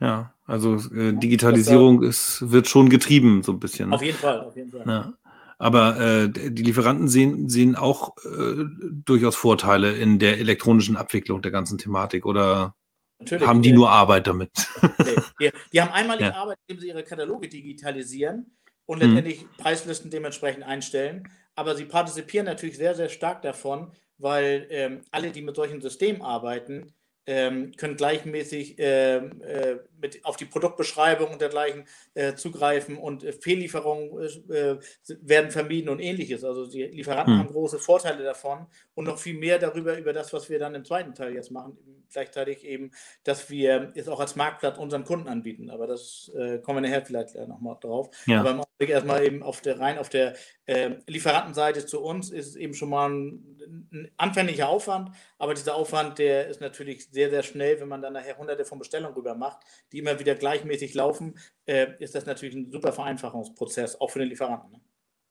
Ja, 0.00 0.34
also 0.46 0.76
äh, 0.92 1.12
Digitalisierung 1.12 2.02
ist, 2.02 2.50
wird 2.50 2.68
schon 2.68 2.88
getrieben, 2.88 3.42
so 3.42 3.52
ein 3.52 3.60
bisschen. 3.60 3.90
Ne? 3.90 3.94
Auf 3.94 4.02
jeden 4.02 4.18
Fall, 4.18 4.40
auf 4.40 4.56
jeden 4.56 4.70
Fall. 4.70 4.84
Ja. 4.86 5.12
Aber 5.58 6.00
äh, 6.00 6.28
die 6.28 6.62
Lieferanten 6.64 7.06
sehen, 7.06 7.48
sehen 7.48 7.76
auch 7.76 8.16
äh, 8.24 8.64
durchaus 9.04 9.36
Vorteile 9.36 9.92
in 9.92 10.18
der 10.18 10.38
elektronischen 10.38 10.96
Abwicklung 10.96 11.40
der 11.40 11.52
ganzen 11.52 11.78
Thematik 11.78 12.26
oder 12.26 12.74
Natürlich, 13.20 13.46
haben 13.46 13.62
die 13.62 13.70
nur 13.70 13.90
Arbeit 13.90 14.26
damit? 14.26 14.50
Nee, 14.82 15.16
die, 15.40 15.50
die, 15.72 15.80
haben 15.80 15.92
einmal 15.92 16.18
die 16.18 16.24
ja. 16.24 16.34
Arbeit, 16.34 16.58
indem 16.66 16.80
sie 16.80 16.88
ihre 16.88 17.04
Kataloge 17.04 17.48
digitalisieren 17.48 18.56
und 18.86 18.98
mhm. 18.98 19.14
letztendlich 19.14 19.46
Preislisten 19.56 20.10
dementsprechend 20.10 20.64
einstellen. 20.64 21.28
Aber 21.54 21.76
sie 21.76 21.84
partizipieren 21.84 22.46
natürlich 22.46 22.76
sehr, 22.76 22.94
sehr 22.94 23.08
stark 23.08 23.42
davon, 23.42 23.92
weil 24.22 24.66
ähm, 24.70 25.00
alle, 25.10 25.30
die 25.32 25.42
mit 25.42 25.56
solchen 25.56 25.82
Systemen 25.82 26.22
arbeiten, 26.22 26.92
ähm, 27.26 27.72
können 27.76 27.96
gleichmäßig 27.96 28.76
ähm, 28.78 29.42
äh, 29.42 29.76
mit 30.02 30.24
auf 30.24 30.36
die 30.36 30.44
Produktbeschreibung 30.44 31.30
und 31.30 31.40
dergleichen 31.40 31.86
äh, 32.14 32.34
zugreifen 32.34 32.98
und 32.98 33.24
äh, 33.24 33.32
Fehllieferungen 33.32 34.18
äh, 34.50 34.76
werden 35.20 35.50
vermieden 35.50 35.88
und 35.88 36.00
ähnliches. 36.00 36.44
Also 36.44 36.66
die 36.66 36.82
Lieferanten 36.82 37.34
hm. 37.34 37.40
haben 37.40 37.52
große 37.52 37.78
Vorteile 37.78 38.22
davon 38.24 38.66
und 38.94 39.06
noch 39.06 39.18
viel 39.18 39.38
mehr 39.38 39.58
darüber, 39.58 39.96
über 39.96 40.12
das, 40.12 40.32
was 40.32 40.50
wir 40.50 40.58
dann 40.58 40.74
im 40.74 40.84
zweiten 40.84 41.14
Teil 41.14 41.32
jetzt 41.32 41.50
machen. 41.50 41.78
Gleichzeitig 42.12 42.66
eben, 42.66 42.90
dass 43.24 43.48
wir 43.48 43.92
es 43.94 44.08
auch 44.08 44.20
als 44.20 44.36
Marktplatz 44.36 44.76
unseren 44.76 45.04
Kunden 45.04 45.28
anbieten. 45.28 45.70
Aber 45.70 45.86
das 45.86 46.30
äh, 46.36 46.58
kommen 46.58 46.82
wir 46.82 46.90
nachher 46.90 47.06
vielleicht 47.06 47.34
nochmal 47.48 47.78
drauf. 47.80 48.10
Ja. 48.26 48.40
Aber 48.40 48.50
im 48.50 48.60
Augenblick 48.60 48.90
erstmal 48.90 49.24
eben 49.24 49.42
auf 49.42 49.62
der 49.62 49.78
rein 49.78 49.96
auf 49.96 50.10
der 50.10 50.34
äh, 50.66 50.90
Lieferantenseite 51.06 51.86
zu 51.86 52.00
uns 52.00 52.30
ist 52.30 52.48
es 52.48 52.56
eben 52.56 52.74
schon 52.74 52.90
mal 52.90 53.10
ein, 53.10 53.88
ein 53.92 54.10
anfänglicher 54.16 54.68
Aufwand, 54.68 55.10
aber 55.38 55.54
dieser 55.54 55.74
Aufwand, 55.74 56.18
der 56.18 56.48
ist 56.48 56.60
natürlich 56.60 57.08
sehr, 57.10 57.30
sehr 57.30 57.42
schnell, 57.42 57.80
wenn 57.80 57.88
man 57.88 58.02
dann 58.02 58.12
nachher 58.12 58.38
hunderte 58.38 58.64
von 58.64 58.78
Bestellungen 58.78 59.14
rüber 59.14 59.34
macht 59.34 59.58
die 59.92 59.98
immer 59.98 60.18
wieder 60.18 60.34
gleichmäßig 60.34 60.94
laufen, 60.94 61.34
äh, 61.66 61.88
ist 61.98 62.14
das 62.14 62.26
natürlich 62.26 62.54
ein 62.54 62.70
super 62.70 62.92
Vereinfachungsprozess, 62.92 64.00
auch 64.00 64.10
für 64.10 64.18
den 64.18 64.28
Lieferanten. 64.28 64.72
Ne? 64.72 64.80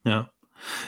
Ja. 0.05 0.31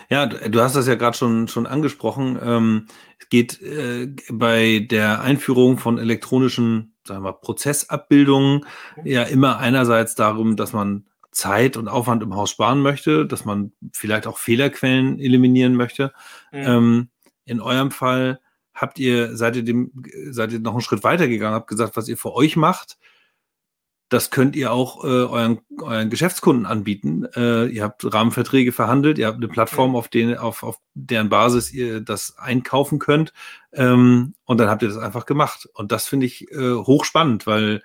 Ja, 0.09 0.27
du 0.27 0.61
hast 0.61 0.75
das 0.75 0.87
ja 0.87 0.93
gerade 0.93 1.17
schon, 1.17 1.47
schon 1.47 1.65
angesprochen. 1.65 2.39
Ähm, 2.43 2.87
es 3.19 3.29
geht 3.29 3.59
äh, 3.61 4.13
bei 4.29 4.85
der 4.89 5.21
Einführung 5.21 5.79
von 5.79 5.97
elektronischen 5.97 6.93
sagen 7.07 7.23
wir, 7.23 7.33
Prozessabbildungen 7.33 8.65
mhm. 8.97 9.05
ja 9.05 9.23
immer 9.23 9.57
einerseits 9.57 10.15
darum, 10.15 10.55
dass 10.55 10.73
man 10.73 11.05
Zeit 11.31 11.77
und 11.77 11.87
Aufwand 11.87 12.23
im 12.23 12.35
Haus 12.35 12.51
sparen 12.51 12.81
möchte, 12.81 13.25
dass 13.25 13.45
man 13.45 13.73
vielleicht 13.91 14.27
auch 14.27 14.37
Fehlerquellen 14.37 15.19
eliminieren 15.19 15.75
möchte. 15.75 16.13
Mhm. 16.51 16.59
Ähm, 16.59 17.09
in 17.45 17.59
eurem 17.59 17.91
Fall 17.91 18.39
habt 18.73 18.99
ihr, 18.99 19.35
seid 19.35 19.55
ihr 19.55 19.63
dem, 19.63 19.91
seid 20.29 20.51
ihr 20.51 20.59
noch 20.59 20.73
einen 20.73 20.81
Schritt 20.81 21.03
weiter 21.03 21.27
gegangen, 21.27 21.55
habt 21.55 21.67
gesagt, 21.67 21.97
was 21.97 22.07
ihr 22.07 22.17
für 22.17 22.33
euch 22.33 22.55
macht, 22.55 22.97
das 24.09 24.29
könnt 24.29 24.55
ihr 24.55 24.71
auch 24.71 25.03
äh, 25.03 25.07
euren, 25.07 25.61
euren 25.81 26.09
Geschäftskunden 26.09 26.65
anbieten. 26.65 27.25
Äh, 27.35 27.65
ihr 27.67 27.83
habt 27.83 28.13
Rahmenverträge 28.13 28.71
verhandelt, 28.71 29.17
ihr 29.17 29.27
habt 29.27 29.37
eine 29.37 29.47
Plattform, 29.47 29.95
auf, 29.95 30.07
den, 30.07 30.37
auf, 30.37 30.63
auf 30.63 30.77
deren 30.93 31.29
Basis 31.29 31.71
ihr 31.71 32.01
das 32.01 32.37
einkaufen 32.37 32.99
könnt. 32.99 33.33
Ähm, 33.71 34.35
und 34.45 34.59
dann 34.59 34.69
habt 34.69 34.83
ihr 34.83 34.89
das 34.89 34.97
einfach 34.97 35.25
gemacht. 35.25 35.67
Und 35.73 35.91
das 35.91 36.07
finde 36.07 36.27
ich 36.27 36.51
äh, 36.51 36.75
hochspannend, 36.75 37.47
weil, 37.47 37.81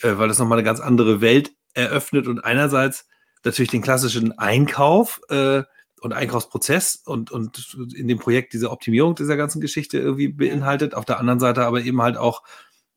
äh, 0.00 0.16
weil 0.16 0.28
das 0.28 0.38
nochmal 0.38 0.58
eine 0.58 0.64
ganz 0.64 0.80
andere 0.80 1.20
Welt 1.20 1.52
eröffnet 1.74 2.26
und 2.26 2.42
einerseits 2.44 3.06
natürlich 3.44 3.70
den 3.70 3.82
klassischen 3.82 4.38
Einkauf 4.38 5.20
äh, 5.28 5.62
und 6.00 6.12
Einkaufsprozess 6.12 6.96
und, 7.04 7.30
und 7.30 7.76
in 7.94 8.08
dem 8.08 8.18
Projekt 8.18 8.52
diese 8.52 8.70
Optimierung 8.70 9.14
dieser 9.14 9.36
ganzen 9.36 9.60
Geschichte 9.60 9.98
irgendwie 9.98 10.28
beinhaltet. 10.28 10.94
Auf 10.94 11.04
der 11.04 11.18
anderen 11.18 11.40
Seite 11.40 11.64
aber 11.64 11.80
eben 11.80 12.00
halt 12.00 12.16
auch 12.16 12.42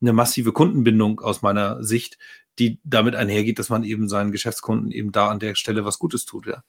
eine 0.02 0.14
massive 0.14 0.52
Kundenbindung 0.54 1.20
aus 1.20 1.42
meiner 1.42 1.84
Sicht, 1.84 2.18
die 2.60 2.80
damit 2.84 3.16
einhergeht, 3.16 3.60
dass 3.60 3.70
man 3.70 3.84
eben 3.84 4.10
seinen 4.10 4.32
Geschäftskunden 4.32 4.92
eben 4.92 5.12
da 5.12 5.30
an 5.30 5.40
der 5.40 5.56
Stelle 5.56 5.86
was 5.86 6.00
Gutes 6.00 6.26
tut, 6.26 6.48
ja. 6.48 6.64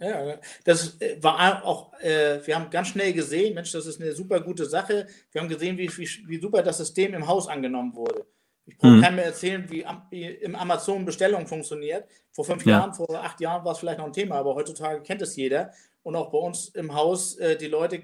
Ja, 0.00 0.38
das 0.64 1.00
äh, 1.00 1.22
war 1.22 1.64
auch, 1.64 1.92
äh, 2.00 2.44
wir 2.44 2.56
haben 2.56 2.68
ganz 2.70 2.88
schnell 2.88 3.12
gesehen, 3.12 3.54
Mensch, 3.54 3.70
das 3.72 3.86
ist 3.86 4.00
eine 4.00 4.12
super 4.12 4.40
gute 4.40 4.66
Sache. 4.66 5.06
Wir 5.30 5.40
haben 5.40 5.48
gesehen, 5.48 5.78
wie, 5.78 5.88
wie, 5.96 6.08
wie 6.26 6.40
super 6.40 6.62
das 6.62 6.78
System 6.78 7.14
im 7.14 7.26
Haus 7.26 7.46
angenommen 7.46 7.94
wurde. 7.94 8.26
Ich 8.66 8.76
mhm. 8.82 9.02
keinem 9.02 9.16
mehr 9.16 9.26
erzählen, 9.26 9.70
wie, 9.70 9.84
wie 10.10 10.24
im 10.24 10.56
Amazon 10.56 11.04
Bestellung 11.04 11.46
funktioniert. 11.46 12.08
Vor 12.32 12.44
fünf 12.44 12.64
ja. 12.66 12.78
Jahren, 12.78 12.94
vor 12.94 13.08
acht 13.22 13.40
Jahren 13.40 13.64
war 13.64 13.72
es 13.72 13.78
vielleicht 13.78 13.98
noch 13.98 14.06
ein 14.06 14.12
Thema, 14.12 14.36
aber 14.36 14.54
heutzutage 14.54 15.00
kennt 15.02 15.22
es 15.22 15.36
jeder. 15.36 15.70
Und 16.02 16.16
auch 16.16 16.30
bei 16.30 16.38
uns 16.38 16.68
im 16.70 16.94
Haus, 16.94 17.36
äh, 17.36 17.56
die 17.56 17.68
Leute 17.68 18.02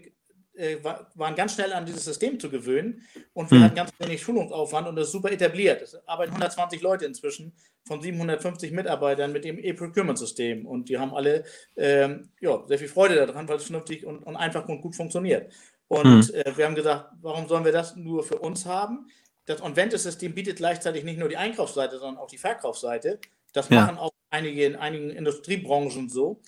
waren 1.15 1.35
ganz 1.37 1.55
schnell 1.55 1.73
an 1.73 1.87
dieses 1.87 2.05
System 2.05 2.39
zu 2.39 2.51
gewöhnen 2.51 3.03
und 3.33 3.51
wir 3.51 3.59
hm. 3.59 3.65
hatten 3.65 3.77
ganz 3.77 3.93
wenig 3.99 4.21
Schulungsaufwand 4.21 4.89
und 4.89 4.97
das 4.97 5.07
ist 5.07 5.13
super 5.13 5.31
etabliert. 5.31 5.81
Es 5.81 5.95
arbeiten 6.07 6.33
120 6.33 6.83
Leute 6.83 7.07
inzwischen 7.07 7.53
von 7.85 8.03
750 8.03 8.73
Mitarbeitern 8.73 9.33
mit 9.33 9.45
dem 9.45 9.59
E-Procurement-System 9.59 10.67
und 10.67 10.89
die 10.89 10.99
haben 10.99 11.15
alle 11.15 11.45
ähm, 11.77 12.31
ja, 12.41 12.63
sehr 12.67 12.79
viel 12.79 12.89
Freude 12.89 13.15
daran, 13.15 13.49
weil 13.49 13.57
es 13.57 13.65
vernünftig 13.65 14.05
und, 14.05 14.23
und 14.23 14.37
einfach 14.37 14.69
und 14.69 14.81
gut 14.81 14.97
funktioniert. 14.97 15.53
Und 15.89 16.29
hm. 16.29 16.35
äh, 16.35 16.57
wir 16.57 16.67
haben 16.67 16.75
gesagt, 16.75 17.13
warum 17.21 17.49
sollen 17.49 17.65
wir 17.65 17.73
das 17.73 17.97
nur 17.97 18.23
für 18.23 18.39
uns 18.39 18.67
haben? 18.67 19.09
Das 19.47 19.63
Onventus-System 19.63 20.35
bietet 20.35 20.57
gleichzeitig 20.57 21.05
nicht 21.05 21.19
nur 21.19 21.29
die 21.29 21.37
Einkaufsseite, 21.37 21.99
sondern 21.99 22.19
auch 22.19 22.29
die 22.29 22.39
Verkaufsseite. 22.39 23.19
Das 23.53 23.69
ja. 23.69 23.81
machen 23.81 23.99
auch 23.99 24.13
einige 24.31 24.65
in 24.65 24.77
einigen 24.77 25.11
Industriebranchen 25.11 26.09
so. 26.09 26.41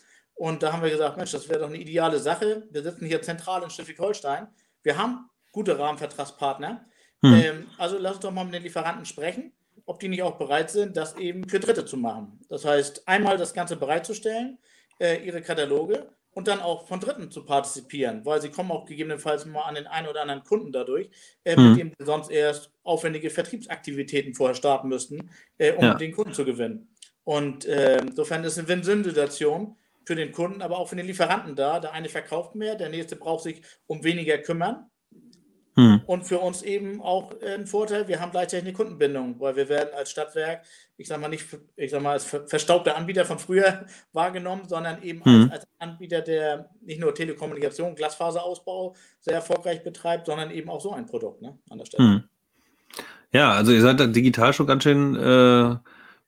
Und 0.43 0.61
da 0.65 0.73
haben 0.73 0.83
wir 0.83 0.91
gesagt, 0.91 1.17
Mensch, 1.17 1.31
das 1.31 1.49
wäre 1.49 1.61
doch 1.61 1.69
eine 1.69 1.79
ideale 1.79 2.19
Sache. 2.19 2.67
Wir 2.69 2.83
sitzen 2.83 3.07
hier 3.07 3.23
zentral 3.23 3.63
in 3.63 3.71
Schleswig-Holstein. 3.71 4.49
Wir 4.83 4.99
haben 4.99 5.31
gute 5.53 5.79
Rahmenvertragspartner. 5.79 6.85
Hm. 7.25 7.35
Ähm, 7.35 7.67
also 7.79 7.97
lass 7.97 8.15
uns 8.15 8.23
doch 8.23 8.33
mal 8.33 8.43
mit 8.43 8.55
den 8.55 8.65
Lieferanten 8.65 9.05
sprechen, 9.05 9.53
ob 9.87 10.01
die 10.01 10.09
nicht 10.09 10.25
auch 10.25 10.39
bereit 10.39 10.69
sind, 10.73 10.97
das 10.97 11.17
eben 11.17 11.49
für 11.49 11.61
Dritte 11.61 11.85
zu 11.85 11.97
machen. 11.97 12.41
Das 12.49 12.65
heißt, 12.65 13.07
einmal 13.07 13.37
das 13.37 13.55
Ganze 13.55 13.77
bereitzustellen, 13.77 14.59
äh, 14.99 15.25
ihre 15.25 15.43
Kataloge 15.43 16.11
und 16.33 16.49
dann 16.49 16.59
auch 16.59 16.89
von 16.89 16.99
Dritten 16.99 17.31
zu 17.31 17.45
partizipieren, 17.45 18.27
weil 18.27 18.43
sie 18.43 18.51
kommen 18.51 18.73
auch 18.73 18.85
gegebenenfalls 18.85 19.47
mal 19.47 19.63
an 19.63 19.77
den 19.77 19.87
einen 19.87 20.09
oder 20.09 20.23
anderen 20.23 20.43
Kunden 20.43 20.73
dadurch, 20.73 21.09
äh, 21.45 21.55
mhm. 21.55 21.69
mit 21.69 21.79
dem 21.79 21.93
sie 21.97 22.05
sonst 22.05 22.33
erst 22.33 22.73
aufwendige 22.83 23.31
Vertriebsaktivitäten 23.31 24.35
vorher 24.35 24.57
starten 24.57 24.89
müssten, 24.89 25.31
äh, 25.59 25.71
um 25.71 25.85
ja. 25.85 25.95
den 25.95 26.11
Kunden 26.11 26.33
zu 26.33 26.45
gewinnen. 26.45 26.89
Und 27.23 27.65
insofern 27.65 28.43
ist 28.43 28.55
es 28.55 28.59
eine 28.59 28.67
Win-Win-Situation 28.67 29.77
für 30.05 30.15
den 30.15 30.33
Kunden, 30.33 30.63
aber 30.63 30.79
auch 30.79 30.89
für 30.89 30.97
den 30.97 31.07
Lieferanten 31.07 31.57
da. 31.57 31.81
Der 31.81 31.93
eine 31.93 32.09
verkauft 32.09 32.55
mehr, 32.55 32.75
der 32.75 32.89
nächste 32.89 33.17
braucht 33.17 33.45
sich 33.45 33.63
um 33.87 34.05
weniger 34.05 34.39
kümmern. 34.39 34.87
Hm. 35.75 36.03
Und 36.05 36.25
für 36.25 36.39
uns 36.39 36.61
eben 36.63 37.01
auch 37.01 37.33
ein 37.41 37.67
Vorteil, 37.67 38.07
wir 38.07 38.21
haben 38.21 38.31
gleichzeitig 38.31 38.67
eine 38.67 38.75
Kundenbindung, 38.75 39.41
weil 39.41 39.57
wir 39.57 39.71
werden 39.71 39.89
als 39.97 40.11
Stadtwerk, 40.11 40.65
ich 40.99 41.09
sage 41.09 41.23
mal 41.23 41.29
nicht, 41.29 41.47
ich 41.77 41.91
sag 41.91 42.03
mal 42.03 42.13
als 42.13 42.25
verstaubter 42.25 42.95
Anbieter 42.95 43.25
von 43.25 43.39
früher 43.39 43.87
wahrgenommen, 44.13 44.69
sondern 44.69 45.03
eben 45.03 45.25
hm. 45.25 45.45
als, 45.45 45.63
als, 45.63 45.67
Anbieter, 45.79 46.21
der 46.21 46.69
nicht 46.83 47.01
nur 47.01 47.15
Telekommunikation, 47.15 47.97
Glasfaserausbau 47.97 48.95
sehr 49.19 49.35
erfolgreich 49.35 49.83
betreibt, 49.83 50.27
sondern 50.27 50.51
eben 50.51 50.69
auch 50.69 50.81
so 50.81 50.93
ein 50.93 51.07
Produkt 51.07 51.43
ne, 51.43 51.59
an 51.71 51.79
der 51.79 51.87
Stelle. 51.87 52.05
Hm. 52.05 52.25
Ja, 53.33 53.53
also 53.53 53.73
ihr 53.73 53.81
seid 53.81 53.99
da 53.99 54.07
digital 54.07 54.53
schon 54.53 54.67
ganz 54.67 54.83
schön 54.83 55.17
äh, 55.17 55.77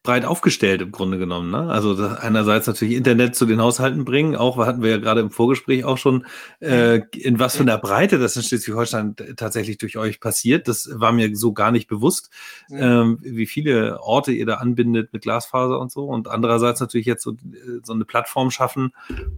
breit 0.04 0.26
aufgestellt 0.26 0.82
im 0.82 0.92
Grunde 0.92 1.18
genommen. 1.18 1.50
Ne? 1.50 1.70
Also 1.70 1.96
einerseits 2.06 2.66
natürlich 2.66 2.94
Internet 2.94 3.34
zu 3.34 3.46
den 3.46 3.60
Haushalten 3.60 4.04
bringen, 4.04 4.36
auch 4.36 4.58
hatten 4.58 4.82
wir 4.82 4.90
ja 4.90 4.98
gerade 4.98 5.22
im 5.22 5.30
Vorgespräch 5.30 5.84
auch 5.84 5.96
schon, 5.96 6.26
äh, 6.60 7.00
in 7.16 7.38
was 7.38 7.56
für 7.56 7.62
einer 7.62 7.78
Breite 7.78 8.18
das 8.18 8.36
in 8.36 8.42
Schleswig-Holstein 8.42 9.16
tatsächlich 9.36 9.78
durch 9.78 9.96
euch 9.96 10.20
passiert. 10.20 10.68
Das 10.68 10.90
war 10.92 11.12
mir 11.12 11.34
so 11.34 11.54
gar 11.54 11.72
nicht 11.72 11.88
bewusst, 11.88 12.30
ähm, 12.70 13.18
wie 13.22 13.46
viele 13.46 13.98
Orte 14.02 14.32
ihr 14.32 14.44
da 14.44 14.56
anbindet 14.56 15.14
mit 15.14 15.22
Glasfaser 15.22 15.80
und 15.80 15.90
so. 15.90 16.04
Und 16.04 16.28
andererseits 16.28 16.80
natürlich 16.80 17.06
jetzt 17.06 17.22
so, 17.22 17.34
so 17.82 17.94
eine 17.94 18.04
Plattform 18.04 18.50
schaffen, 18.50 18.92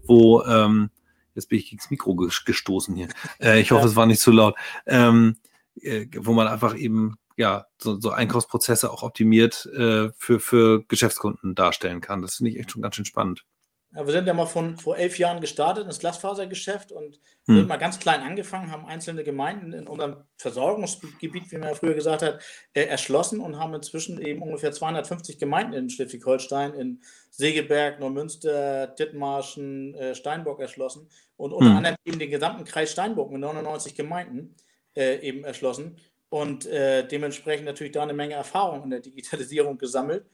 wo 0.04 0.42
ähm, 0.42 0.90
jetzt 1.36 1.48
bin 1.48 1.60
ich 1.60 1.66
gegen 1.70 1.78
das 1.78 1.90
Mikro 1.90 2.16
gestoßen 2.16 2.96
hier. 2.96 3.08
Äh, 3.40 3.60
ich 3.60 3.70
hoffe, 3.70 3.84
ja. 3.84 3.88
es 3.88 3.94
war 3.94 4.06
nicht 4.06 4.20
zu 4.20 4.32
laut. 4.32 4.56
Ähm, 4.84 5.36
äh, 5.80 6.06
wo 6.16 6.32
man 6.32 6.48
einfach 6.48 6.76
eben 6.76 7.18
ja, 7.36 7.66
so, 7.78 8.00
so 8.00 8.10
Einkaufsprozesse 8.10 8.90
auch 8.90 9.02
optimiert 9.02 9.66
äh, 9.66 10.10
für, 10.16 10.40
für 10.40 10.84
Geschäftskunden 10.86 11.54
darstellen 11.54 12.00
kann. 12.00 12.22
Das 12.22 12.36
finde 12.36 12.52
ich 12.52 12.58
echt 12.58 12.70
schon 12.70 12.82
ganz 12.82 12.96
schön 12.96 13.04
spannend. 13.04 13.44
Ja, 13.94 14.04
wir 14.04 14.12
sind 14.12 14.26
ja 14.26 14.34
mal 14.34 14.46
von 14.46 14.76
vor 14.76 14.96
elf 14.96 15.18
Jahren 15.18 15.40
gestartet 15.40 15.86
ins 15.86 15.98
Glasfasergeschäft 16.00 16.92
und 16.92 17.20
hm. 17.46 17.56
sind 17.56 17.68
mal 17.68 17.76
ganz 17.76 17.98
klein 17.98 18.20
angefangen, 18.20 18.70
haben 18.70 18.84
einzelne 18.84 19.22
Gemeinden 19.22 19.72
in 19.72 19.86
unserem 19.86 20.16
Versorgungsgebiet, 20.36 21.50
wie 21.50 21.58
man 21.58 21.68
ja 21.68 21.74
früher 21.74 21.94
gesagt 21.94 22.22
hat, 22.22 22.42
äh, 22.74 22.82
erschlossen 22.82 23.40
und 23.40 23.58
haben 23.58 23.74
inzwischen 23.74 24.20
eben 24.20 24.42
ungefähr 24.42 24.72
250 24.72 25.38
Gemeinden 25.38 25.72
in 25.74 25.88
Schleswig-Holstein, 25.88 26.74
in 26.74 27.00
Segeberg, 27.30 28.00
Neumünster, 28.00 28.88
Dithmarschen, 28.88 29.94
äh, 29.94 30.14
Steinburg 30.14 30.60
erschlossen 30.60 31.08
und 31.36 31.52
unter 31.52 31.70
hm. 31.70 31.76
anderem 31.76 31.96
eben 32.04 32.18
den 32.18 32.30
gesamten 32.30 32.64
Kreis 32.64 32.92
Steinburg 32.92 33.30
mit 33.30 33.40
99 33.40 33.94
Gemeinden 33.94 34.56
äh, 34.94 35.20
eben 35.20 35.44
erschlossen 35.44 35.96
und 36.28 36.66
äh, 36.66 37.06
dementsprechend 37.06 37.66
natürlich 37.66 37.92
da 37.92 38.02
eine 38.02 38.14
Menge 38.14 38.34
Erfahrung 38.34 38.84
in 38.84 38.90
der 38.90 39.00
Digitalisierung 39.00 39.78
gesammelt. 39.78 40.26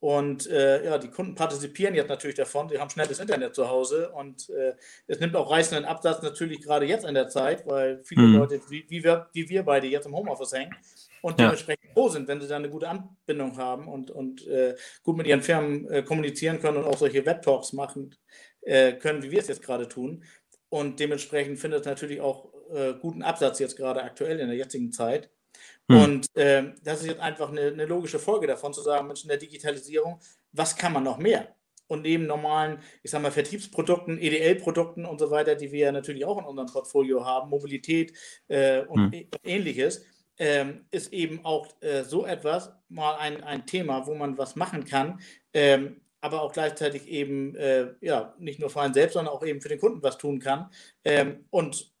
Und 0.00 0.46
äh, 0.46 0.84
ja, 0.84 0.98
die 0.98 1.08
Kunden 1.08 1.34
partizipieren 1.34 1.94
jetzt 1.94 2.08
natürlich 2.08 2.36
davon. 2.36 2.68
Sie 2.68 2.78
haben 2.78 2.88
schnelles 2.88 3.18
Internet 3.18 3.56
zu 3.56 3.68
Hause 3.68 4.10
und 4.10 4.48
äh, 4.50 4.74
es 5.08 5.18
nimmt 5.18 5.34
auch 5.34 5.50
reißenden 5.50 5.84
Absatz 5.84 6.22
natürlich 6.22 6.62
gerade 6.62 6.86
jetzt 6.86 7.04
in 7.04 7.14
der 7.14 7.28
Zeit, 7.28 7.66
weil 7.66 8.00
viele 8.04 8.22
mhm. 8.22 8.36
Leute, 8.36 8.60
wie, 8.68 8.84
wie, 8.88 9.02
wir, 9.02 9.28
wie 9.32 9.48
wir 9.48 9.64
beide 9.64 9.88
jetzt 9.88 10.06
im 10.06 10.14
Homeoffice 10.14 10.52
hängen 10.52 10.72
und 11.20 11.40
dementsprechend 11.40 11.84
ja. 11.86 11.92
froh 11.94 12.08
sind, 12.08 12.28
wenn 12.28 12.40
sie 12.40 12.46
da 12.46 12.54
eine 12.54 12.70
gute 12.70 12.88
Anbindung 12.88 13.56
haben 13.56 13.88
und, 13.88 14.12
und 14.12 14.46
äh, 14.46 14.76
gut 15.02 15.16
mit 15.16 15.26
ihren 15.26 15.42
Firmen 15.42 15.90
äh, 15.90 16.02
kommunizieren 16.04 16.60
können 16.60 16.76
und 16.76 16.84
auch 16.84 16.98
solche 16.98 17.26
Web-Talks 17.26 17.72
machen 17.72 18.14
äh, 18.60 18.92
können, 18.92 19.24
wie 19.24 19.32
wir 19.32 19.40
es 19.40 19.48
jetzt 19.48 19.62
gerade 19.62 19.88
tun. 19.88 20.22
Und 20.68 21.00
dementsprechend 21.00 21.58
findet 21.58 21.80
es 21.80 21.86
natürlich 21.86 22.20
auch 22.20 22.52
äh, 22.72 22.94
guten 23.00 23.22
Absatz 23.22 23.58
jetzt 23.58 23.76
gerade 23.76 24.02
aktuell 24.02 24.38
in 24.38 24.46
der 24.46 24.56
jetzigen 24.56 24.92
Zeit. 24.92 25.30
Hm. 25.90 26.02
Und 26.02 26.36
äh, 26.36 26.72
das 26.82 27.00
ist 27.00 27.08
jetzt 27.08 27.20
einfach 27.20 27.50
eine, 27.50 27.68
eine, 27.68 27.86
logische 27.86 28.18
Folge 28.18 28.46
davon, 28.46 28.72
zu 28.72 28.82
sagen, 28.82 29.06
Mensch, 29.06 29.22
in 29.22 29.28
der 29.28 29.38
Digitalisierung, 29.38 30.20
was 30.52 30.76
kann 30.76 30.92
man 30.92 31.04
noch 31.04 31.18
mehr? 31.18 31.54
Und 31.86 32.02
neben 32.02 32.26
normalen, 32.26 32.80
ich 33.02 33.10
sag 33.10 33.22
mal, 33.22 33.30
Vertriebsprodukten, 33.30 34.18
EDL-Produkten 34.18 35.06
und 35.06 35.18
so 35.18 35.30
weiter, 35.30 35.54
die 35.54 35.72
wir 35.72 35.86
ja 35.86 35.92
natürlich 35.92 36.24
auch 36.24 36.38
in 36.38 36.44
unserem 36.44 36.68
Portfolio 36.68 37.24
haben, 37.24 37.48
Mobilität 37.48 38.12
äh, 38.48 38.82
und 38.82 39.12
hm. 39.12 39.28
ähnliches, 39.42 40.04
ähm, 40.38 40.86
ist 40.90 41.12
eben 41.12 41.44
auch 41.44 41.66
äh, 41.80 42.04
so 42.04 42.24
etwas 42.24 42.72
mal 42.88 43.16
ein, 43.16 43.42
ein 43.42 43.66
Thema, 43.66 44.06
wo 44.06 44.14
man 44.14 44.38
was 44.38 44.56
machen 44.56 44.84
kann, 44.84 45.20
ähm, 45.52 46.00
aber 46.20 46.42
auch 46.42 46.52
gleichzeitig 46.52 47.08
eben 47.08 47.54
äh, 47.56 47.94
ja 48.00 48.34
nicht 48.38 48.60
nur 48.60 48.70
für 48.70 48.80
einen 48.80 48.94
selbst, 48.94 49.14
sondern 49.14 49.34
auch 49.34 49.44
eben 49.44 49.60
für 49.60 49.68
den 49.68 49.80
Kunden 49.80 50.02
was 50.02 50.18
tun 50.18 50.40
kann. 50.40 50.70
Ähm, 51.04 51.44
und 51.50 51.92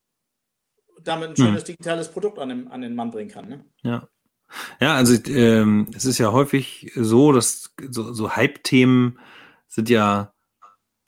damit 1.04 1.30
ein 1.30 1.36
hm. 1.36 1.44
schönes 1.44 1.62
hm. 1.62 1.66
digitales 1.66 2.10
Produkt 2.10 2.38
an 2.38 2.48
den, 2.48 2.68
an 2.68 2.80
den 2.80 2.94
Mann 2.94 3.10
bringen 3.10 3.30
kann. 3.30 3.48
Ne? 3.48 3.64
Ja. 3.82 4.08
Ja, 4.80 4.94
also 4.94 5.14
ähm, 5.30 5.88
es 5.94 6.06
ist 6.06 6.16
ja 6.16 6.32
häufig 6.32 6.92
so, 6.94 7.32
dass 7.32 7.74
so, 7.90 8.14
so 8.14 8.34
Hype-Themen 8.34 9.18
sind 9.66 9.90
ja 9.90 10.32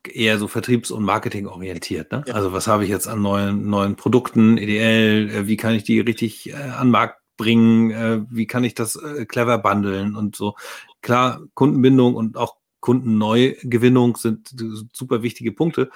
eher 0.07 0.39
so 0.39 0.47
vertriebs- 0.47 0.91
und 0.91 1.05
marketingorientiert. 1.05 2.13
Ne? 2.13 2.25
Ja. 2.27 2.35
Also 2.35 2.53
was 2.53 2.67
habe 2.67 2.85
ich 2.85 2.91
jetzt 2.91 3.07
an 3.09 3.23
neuen, 3.23 3.69
neuen 3.69 3.97
Produkten, 3.97 4.59
EDL, 4.59 5.31
äh, 5.31 5.47
wie 5.47 5.57
kann 5.57 5.75
ich 5.75 5.85
die 5.85 6.01
richtig 6.01 6.51
äh, 6.51 6.55
an 6.55 6.89
den 6.89 6.93
Markt 6.93 7.21
bringen, 7.37 7.91
äh, 7.91 8.21
wie 8.31 8.47
kann 8.47 8.65
ich 8.65 8.75
das 8.75 8.97
äh, 8.97 9.25
clever 9.25 9.59
bundeln 9.59 10.17
und 10.17 10.37
so. 10.37 10.55
Klar, 11.01 11.41
Kundenbindung 11.55 12.15
und 12.15 12.37
auch 12.37 12.57
Kundenneugewinnung 12.81 14.17
sind 14.17 14.55
super 14.93 15.23
wichtige 15.23 15.53
Punkte. 15.53 15.91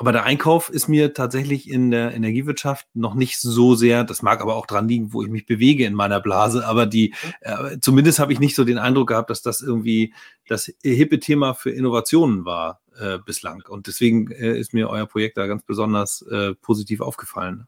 Aber 0.00 0.12
der 0.12 0.24
Einkauf 0.24 0.70
ist 0.70 0.88
mir 0.88 1.12
tatsächlich 1.12 1.68
in 1.68 1.90
der 1.90 2.14
Energiewirtschaft 2.14 2.86
noch 2.94 3.14
nicht 3.14 3.38
so 3.38 3.74
sehr, 3.74 4.02
das 4.02 4.22
mag 4.22 4.40
aber 4.40 4.56
auch 4.56 4.64
dran 4.64 4.88
liegen, 4.88 5.12
wo 5.12 5.22
ich 5.22 5.28
mich 5.28 5.44
bewege 5.44 5.84
in 5.84 5.92
meiner 5.92 6.20
Blase, 6.20 6.66
aber 6.66 6.86
die, 6.86 7.12
äh, 7.42 7.76
zumindest 7.82 8.18
habe 8.18 8.32
ich 8.32 8.40
nicht 8.40 8.56
so 8.56 8.64
den 8.64 8.78
Eindruck 8.78 9.08
gehabt, 9.08 9.28
dass 9.28 9.42
das 9.42 9.60
irgendwie 9.60 10.14
das 10.48 10.72
hippe 10.82 11.20
Thema 11.20 11.52
für 11.52 11.70
Innovationen 11.70 12.46
war 12.46 12.80
äh, 12.98 13.18
bislang. 13.18 13.62
Und 13.68 13.88
deswegen 13.88 14.30
äh, 14.30 14.58
ist 14.58 14.72
mir 14.72 14.88
euer 14.88 15.04
Projekt 15.04 15.36
da 15.36 15.46
ganz 15.46 15.64
besonders 15.64 16.22
äh, 16.22 16.54
positiv 16.54 17.02
aufgefallen. 17.02 17.66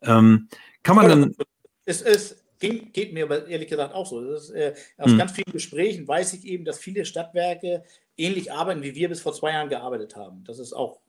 Ähm, 0.00 0.48
kann 0.82 0.96
man 0.96 1.08
dann. 1.10 1.36
Es, 1.84 2.00
es 2.00 2.42
geht, 2.60 2.94
geht, 2.94 3.12
mir 3.12 3.24
aber 3.24 3.46
ehrlich 3.46 3.68
gesagt 3.68 3.92
auch 3.92 4.06
so. 4.06 4.24
Ist, 4.32 4.48
äh, 4.52 4.72
aus 4.96 5.10
hm. 5.10 5.18
ganz 5.18 5.32
vielen 5.32 5.52
Gesprächen 5.52 6.08
weiß 6.08 6.32
ich 6.32 6.46
eben, 6.46 6.64
dass 6.64 6.78
viele 6.78 7.04
Stadtwerke 7.04 7.84
ähnlich 8.16 8.50
arbeiten, 8.50 8.82
wie 8.82 8.94
wir 8.94 9.10
bis 9.10 9.20
vor 9.20 9.34
zwei 9.34 9.52
Jahren 9.52 9.68
gearbeitet 9.68 10.16
haben. 10.16 10.44
Das 10.44 10.58
ist 10.58 10.72
auch 10.72 11.02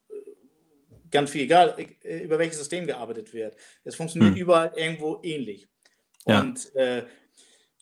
ganz 1.13 1.31
viel, 1.31 1.43
egal 1.43 1.75
äh, 2.03 2.17
über 2.19 2.37
welches 2.37 2.57
System 2.57 2.85
gearbeitet 2.85 3.33
wird. 3.33 3.55
Es 3.85 3.95
funktioniert 3.95 4.33
hm. 4.33 4.41
überall 4.41 4.73
irgendwo 4.75 5.19
ähnlich. 5.23 5.67
Ja. 6.25 6.41
Und 6.41 6.75
äh, 6.75 7.03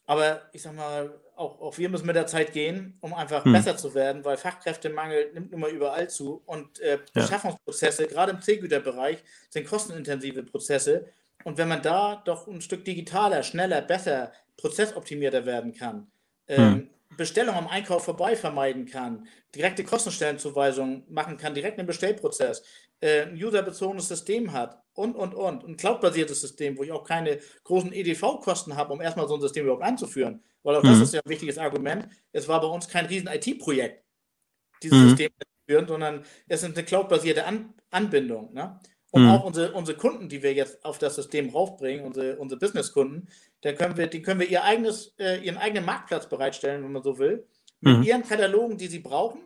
aber 0.05 0.41
ich 0.51 0.61
sag 0.61 0.75
mal, 0.75 1.19
auch, 1.35 1.61
auch 1.61 1.77
wir 1.77 1.89
müssen 1.89 2.05
mit 2.05 2.15
der 2.15 2.27
Zeit 2.27 2.53
gehen, 2.53 2.97
um 3.01 3.13
einfach 3.13 3.45
hm. 3.45 3.53
besser 3.53 3.77
zu 3.77 3.95
werden, 3.95 4.25
weil 4.25 4.37
Fachkräftemangel 4.37 5.31
nimmt 5.33 5.51
nun 5.51 5.61
mal 5.61 5.69
überall 5.69 6.09
zu 6.09 6.43
und 6.45 6.79
äh, 6.81 6.99
Beschaffungsprozesse, 7.13 8.03
ja. 8.03 8.09
gerade 8.09 8.33
im 8.33 8.41
C-Güterbereich, 8.41 9.23
sind 9.49 9.67
kostenintensive 9.67 10.43
Prozesse. 10.43 11.07
Und 11.43 11.57
wenn 11.57 11.69
man 11.69 11.81
da 11.81 12.21
doch 12.25 12.47
ein 12.47 12.61
Stück 12.61 12.85
digitaler, 12.85 13.41
schneller, 13.41 13.81
besser, 13.81 14.31
prozessoptimierter 14.57 15.45
werden 15.45 15.73
kann, 15.73 16.11
ähm, 16.47 16.73
hm. 16.73 16.89
Bestellung 17.17 17.55
am 17.55 17.67
Einkauf 17.67 18.05
vorbei 18.05 18.35
vermeiden 18.35 18.85
kann, 18.85 19.27
direkte 19.55 19.83
Kostenstellenzuweisungen 19.83 21.03
machen 21.09 21.37
kann, 21.37 21.53
direkt 21.53 21.79
im 21.79 21.85
Bestellprozess, 21.85 22.63
äh, 23.01 23.23
ein 23.23 23.43
userbezogenes 23.43 24.07
System 24.07 24.53
hat 24.53 24.81
und, 24.93 25.15
und, 25.15 25.33
und, 25.33 25.67
ein 25.67 25.77
cloudbasiertes 25.77 26.41
System, 26.41 26.77
wo 26.77 26.83
ich 26.83 26.91
auch 26.91 27.03
keine 27.03 27.39
großen 27.63 27.91
EDV-Kosten 27.91 28.75
habe, 28.75 28.93
um 28.93 29.01
erstmal 29.01 29.27
so 29.27 29.35
ein 29.35 29.41
System 29.41 29.63
überhaupt 29.63 29.83
einzuführen. 29.83 30.43
Weil 30.63 30.75
auch 30.75 30.83
mhm. 30.83 30.89
das 30.89 31.01
ist 31.01 31.13
ja 31.13 31.21
ein 31.23 31.29
wichtiges 31.29 31.57
Argument. 31.57 32.07
Es 32.31 32.47
war 32.47 32.61
bei 32.61 32.67
uns 32.67 32.87
kein 32.87 33.07
riesen 33.07 33.27
IT-Projekt, 33.27 34.03
dieses 34.83 34.97
mhm. 34.97 35.09
System 35.09 35.31
einzuführen, 35.39 35.87
sondern 35.87 36.25
es 36.47 36.63
ist 36.63 36.75
eine 36.75 36.85
cloudbasierte 36.85 37.45
An 37.45 37.73
Anbindung. 37.89 38.53
Ne? 38.53 38.79
Und 39.09 39.23
mhm. 39.23 39.29
auch 39.29 39.43
unsere, 39.43 39.73
unsere 39.73 39.97
Kunden, 39.97 40.29
die 40.29 40.43
wir 40.43 40.53
jetzt 40.53 40.85
auf 40.85 40.97
das 40.97 41.15
System 41.15 41.49
raufbringen, 41.49 42.05
unsere, 42.05 42.37
unsere 42.37 42.59
Business-Kunden, 42.59 43.27
da 43.61 43.73
können 43.73 43.97
wir, 43.97 44.07
die 44.07 44.21
können 44.21 44.39
wir 44.39 44.47
ihr 44.47 44.63
eigenes, 44.63 45.13
äh, 45.17 45.43
ihren 45.43 45.57
eigenen 45.57 45.85
Marktplatz 45.85 46.29
bereitstellen, 46.29 46.83
wenn 46.83 46.91
man 46.91 47.03
so 47.03 47.17
will, 47.17 47.47
mit 47.81 47.97
mhm. 47.97 48.03
ihren 48.03 48.23
Katalogen, 48.23 48.77
die 48.77 48.87
sie 48.87 48.99
brauchen 48.99 49.41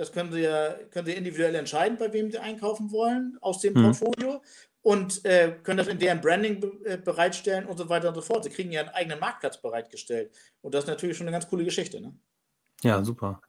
das 0.00 0.12
können 0.12 0.32
Sie 0.32 0.40
ja 0.40 0.72
können 0.90 1.04
Sie 1.04 1.12
individuell 1.12 1.54
entscheiden, 1.54 1.98
bei 1.98 2.10
wem 2.14 2.30
Sie 2.30 2.38
einkaufen 2.38 2.90
wollen 2.90 3.36
aus 3.42 3.60
dem 3.60 3.74
mhm. 3.74 3.82
Portfolio 3.82 4.40
und 4.80 5.22
äh, 5.26 5.56
können 5.62 5.76
das 5.76 5.88
in 5.88 5.98
deren 5.98 6.22
Branding 6.22 6.58
be 6.58 6.72
äh, 6.86 6.96
bereitstellen 6.96 7.66
und 7.66 7.76
so 7.76 7.86
weiter 7.90 8.08
und 8.08 8.14
so 8.14 8.22
fort. 8.22 8.44
Sie 8.44 8.48
kriegen 8.48 8.72
ja 8.72 8.80
einen 8.80 8.88
eigenen 8.88 9.20
Marktplatz 9.20 9.60
bereitgestellt. 9.60 10.34
Und 10.62 10.74
das 10.74 10.84
ist 10.84 10.88
natürlich 10.88 11.18
schon 11.18 11.26
eine 11.26 11.34
ganz 11.34 11.46
coole 11.48 11.64
Geschichte. 11.64 12.00
Ne? 12.00 12.14
Ja, 12.82 13.04
super. 13.04 13.42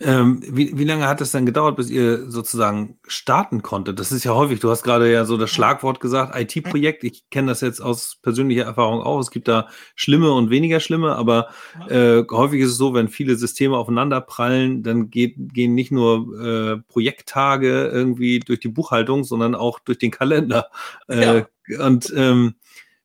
Ähm, 0.00 0.40
wie, 0.48 0.78
wie 0.78 0.84
lange 0.84 1.06
hat 1.06 1.20
es 1.20 1.32
denn 1.32 1.44
gedauert, 1.44 1.76
bis 1.76 1.90
ihr 1.90 2.30
sozusagen 2.30 2.98
starten 3.06 3.60
konntet? 3.60 3.98
Das 3.98 4.12
ist 4.12 4.24
ja 4.24 4.34
häufig, 4.34 4.60
du 4.60 4.70
hast 4.70 4.82
gerade 4.82 5.12
ja 5.12 5.26
so 5.26 5.36
das 5.36 5.50
Schlagwort 5.50 6.00
gesagt, 6.00 6.34
IT-Projekt. 6.34 7.04
Ich 7.04 7.28
kenne 7.28 7.48
das 7.48 7.60
jetzt 7.60 7.80
aus 7.80 8.16
persönlicher 8.22 8.64
Erfahrung 8.64 9.02
auch. 9.02 9.20
Es 9.20 9.30
gibt 9.30 9.46
da 9.46 9.68
schlimme 9.94 10.32
und 10.32 10.48
weniger 10.48 10.80
schlimme, 10.80 11.16
aber 11.16 11.48
äh, 11.90 12.22
häufig 12.30 12.62
ist 12.62 12.70
es 12.70 12.76
so, 12.78 12.94
wenn 12.94 13.08
viele 13.08 13.36
Systeme 13.36 13.76
aufeinander 13.76 14.22
prallen, 14.22 14.82
dann 14.82 15.10
geht, 15.10 15.34
gehen 15.36 15.74
nicht 15.74 15.92
nur 15.92 16.40
äh, 16.40 16.78
Projekttage 16.88 17.88
irgendwie 17.88 18.40
durch 18.40 18.60
die 18.60 18.68
Buchhaltung, 18.68 19.22
sondern 19.24 19.54
auch 19.54 19.80
durch 19.80 19.98
den 19.98 20.10
Kalender. 20.10 20.68
Äh, 21.08 21.44
ja. 21.66 21.86
Und 21.86 22.10
ähm, 22.16 22.54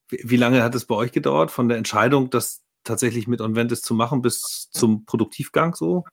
wie, 0.08 0.22
wie 0.24 0.38
lange 0.38 0.64
hat 0.64 0.76
es 0.76 0.86
bei 0.86 0.96
euch 0.96 1.12
gedauert 1.12 1.52
von 1.52 1.68
der 1.68 1.78
Entscheidung, 1.78 2.30
dass 2.30 2.63
tatsächlich 2.84 3.28
mit 3.28 3.42
Onventis 3.42 3.82
zu 3.82 3.94
machen 3.94 4.22
bis 4.22 4.70
zum 4.72 5.06
Produktivgang 5.06 5.76
so? 5.76 6.04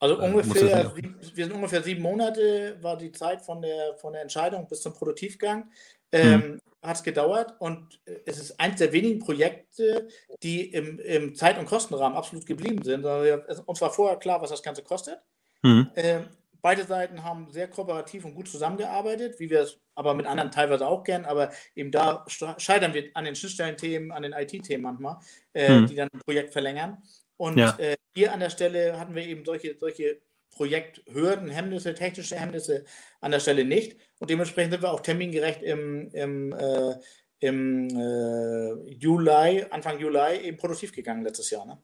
Also 0.00 0.18
äh, 0.20 0.30
ungefähr, 0.30 0.92
wir 1.34 1.44
sind 1.44 1.54
ungefähr 1.54 1.82
sieben 1.82 2.02
Monate, 2.02 2.78
war 2.80 2.96
die 2.96 3.12
Zeit 3.12 3.42
von 3.42 3.60
der, 3.60 3.96
von 3.98 4.14
der 4.14 4.22
Entscheidung 4.22 4.66
bis 4.66 4.80
zum 4.80 4.94
Produktivgang. 4.94 5.70
Ähm, 6.12 6.42
hm. 6.42 6.60
Hat 6.82 6.96
es 6.96 7.02
gedauert 7.02 7.54
und 7.60 8.00
äh, 8.06 8.16
es 8.24 8.38
ist 8.38 8.58
eines 8.58 8.78
der 8.78 8.92
wenigen 8.92 9.20
Projekte, 9.20 10.08
die 10.42 10.72
im, 10.72 10.98
im 10.98 11.34
Zeit- 11.34 11.58
und 11.58 11.66
Kostenrahmen 11.66 12.16
absolut 12.16 12.46
geblieben 12.46 12.82
sind. 12.82 13.04
Uns 13.04 13.80
war 13.80 13.90
vorher 13.90 14.18
klar, 14.18 14.40
was 14.40 14.50
das 14.50 14.62
Ganze 14.62 14.82
kostet. 14.82 15.18
Hm. 15.62 15.90
Ähm, 15.94 16.28
beide 16.62 16.84
Seiten 16.84 17.22
haben 17.22 17.50
sehr 17.50 17.68
kooperativ 17.68 18.24
und 18.24 18.34
gut 18.34 18.48
zusammengearbeitet, 18.48 19.38
wie 19.38 19.50
wir 19.50 19.60
es 19.60 19.78
aber 20.00 20.14
mit 20.14 20.24
anderen 20.24 20.50
teilweise 20.50 20.86
auch 20.86 21.04
gern, 21.04 21.26
aber 21.26 21.50
eben 21.76 21.90
da 21.90 22.24
scheitern 22.56 22.94
wir 22.94 23.10
an 23.12 23.26
den 23.26 23.36
Schnittstellenthemen, 23.36 24.12
an 24.12 24.22
den 24.22 24.32
IT-Themen 24.32 24.82
manchmal, 24.82 25.18
äh, 25.52 25.68
hm. 25.68 25.86
die 25.88 25.94
dann 25.94 26.08
ein 26.10 26.20
Projekt 26.20 26.54
verlängern. 26.54 27.02
Und 27.36 27.58
ja. 27.58 27.76
äh, 27.78 27.96
hier 28.14 28.32
an 28.32 28.40
der 28.40 28.48
Stelle 28.48 28.98
hatten 28.98 29.14
wir 29.14 29.26
eben 29.26 29.44
solche, 29.44 29.76
solche 29.78 30.22
Projekthürden, 30.52 31.50
Hemmnisse, 31.50 31.92
technische 31.92 32.36
Hemmnisse 32.36 32.86
an 33.20 33.30
der 33.30 33.40
Stelle 33.40 33.66
nicht. 33.66 33.98
Und 34.20 34.30
dementsprechend 34.30 34.72
sind 34.72 34.82
wir 34.82 34.90
auch 34.90 35.00
termingerecht 35.00 35.62
im, 35.62 36.08
im, 36.12 36.54
äh, 36.54 36.94
im 37.40 37.88
äh, 37.90 38.90
Juli, 38.94 39.66
Anfang 39.68 40.00
Juli 40.00 40.38
eben 40.44 40.56
produktiv 40.56 40.92
gegangen 40.92 41.24
letztes 41.24 41.50
Jahr. 41.50 41.66
Ne? 41.66 41.76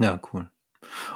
Ja, 0.00 0.20
cool. 0.32 0.50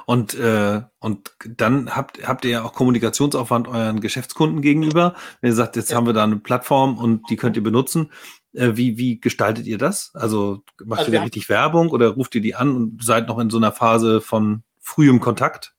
Und, 0.05 0.33
äh, 0.35 0.81
und 0.99 1.31
dann 1.45 1.95
habt, 1.95 2.27
habt 2.27 2.45
ihr 2.45 2.51
ja 2.51 2.63
auch 2.63 2.73
Kommunikationsaufwand 2.73 3.67
euren 3.67 4.01
Geschäftskunden 4.01 4.61
gegenüber. 4.61 5.15
Wenn 5.41 5.51
ihr 5.51 5.55
sagt, 5.55 5.75
jetzt 5.75 5.91
ja. 5.91 5.97
haben 5.97 6.05
wir 6.05 6.13
da 6.13 6.23
eine 6.23 6.37
Plattform 6.37 6.97
und 6.97 7.29
die 7.29 7.37
könnt 7.37 7.55
ihr 7.55 7.63
benutzen. 7.63 8.11
Äh, 8.53 8.71
wie, 8.75 8.97
wie 8.97 9.19
gestaltet 9.19 9.65
ihr 9.65 9.77
das? 9.77 10.11
Also 10.13 10.63
macht 10.83 11.01
also 11.01 11.11
ihr 11.11 11.17
da 11.19 11.23
richtig 11.23 11.49
Werbung 11.49 11.89
oder 11.89 12.09
ruft 12.09 12.35
ihr 12.35 12.41
die 12.41 12.55
an 12.55 12.75
und 12.75 13.03
seid 13.03 13.27
noch 13.27 13.39
in 13.39 13.49
so 13.49 13.57
einer 13.57 13.71
Phase 13.71 14.21
von 14.21 14.63
frühem 14.79 15.19
Kontakt? 15.19 15.73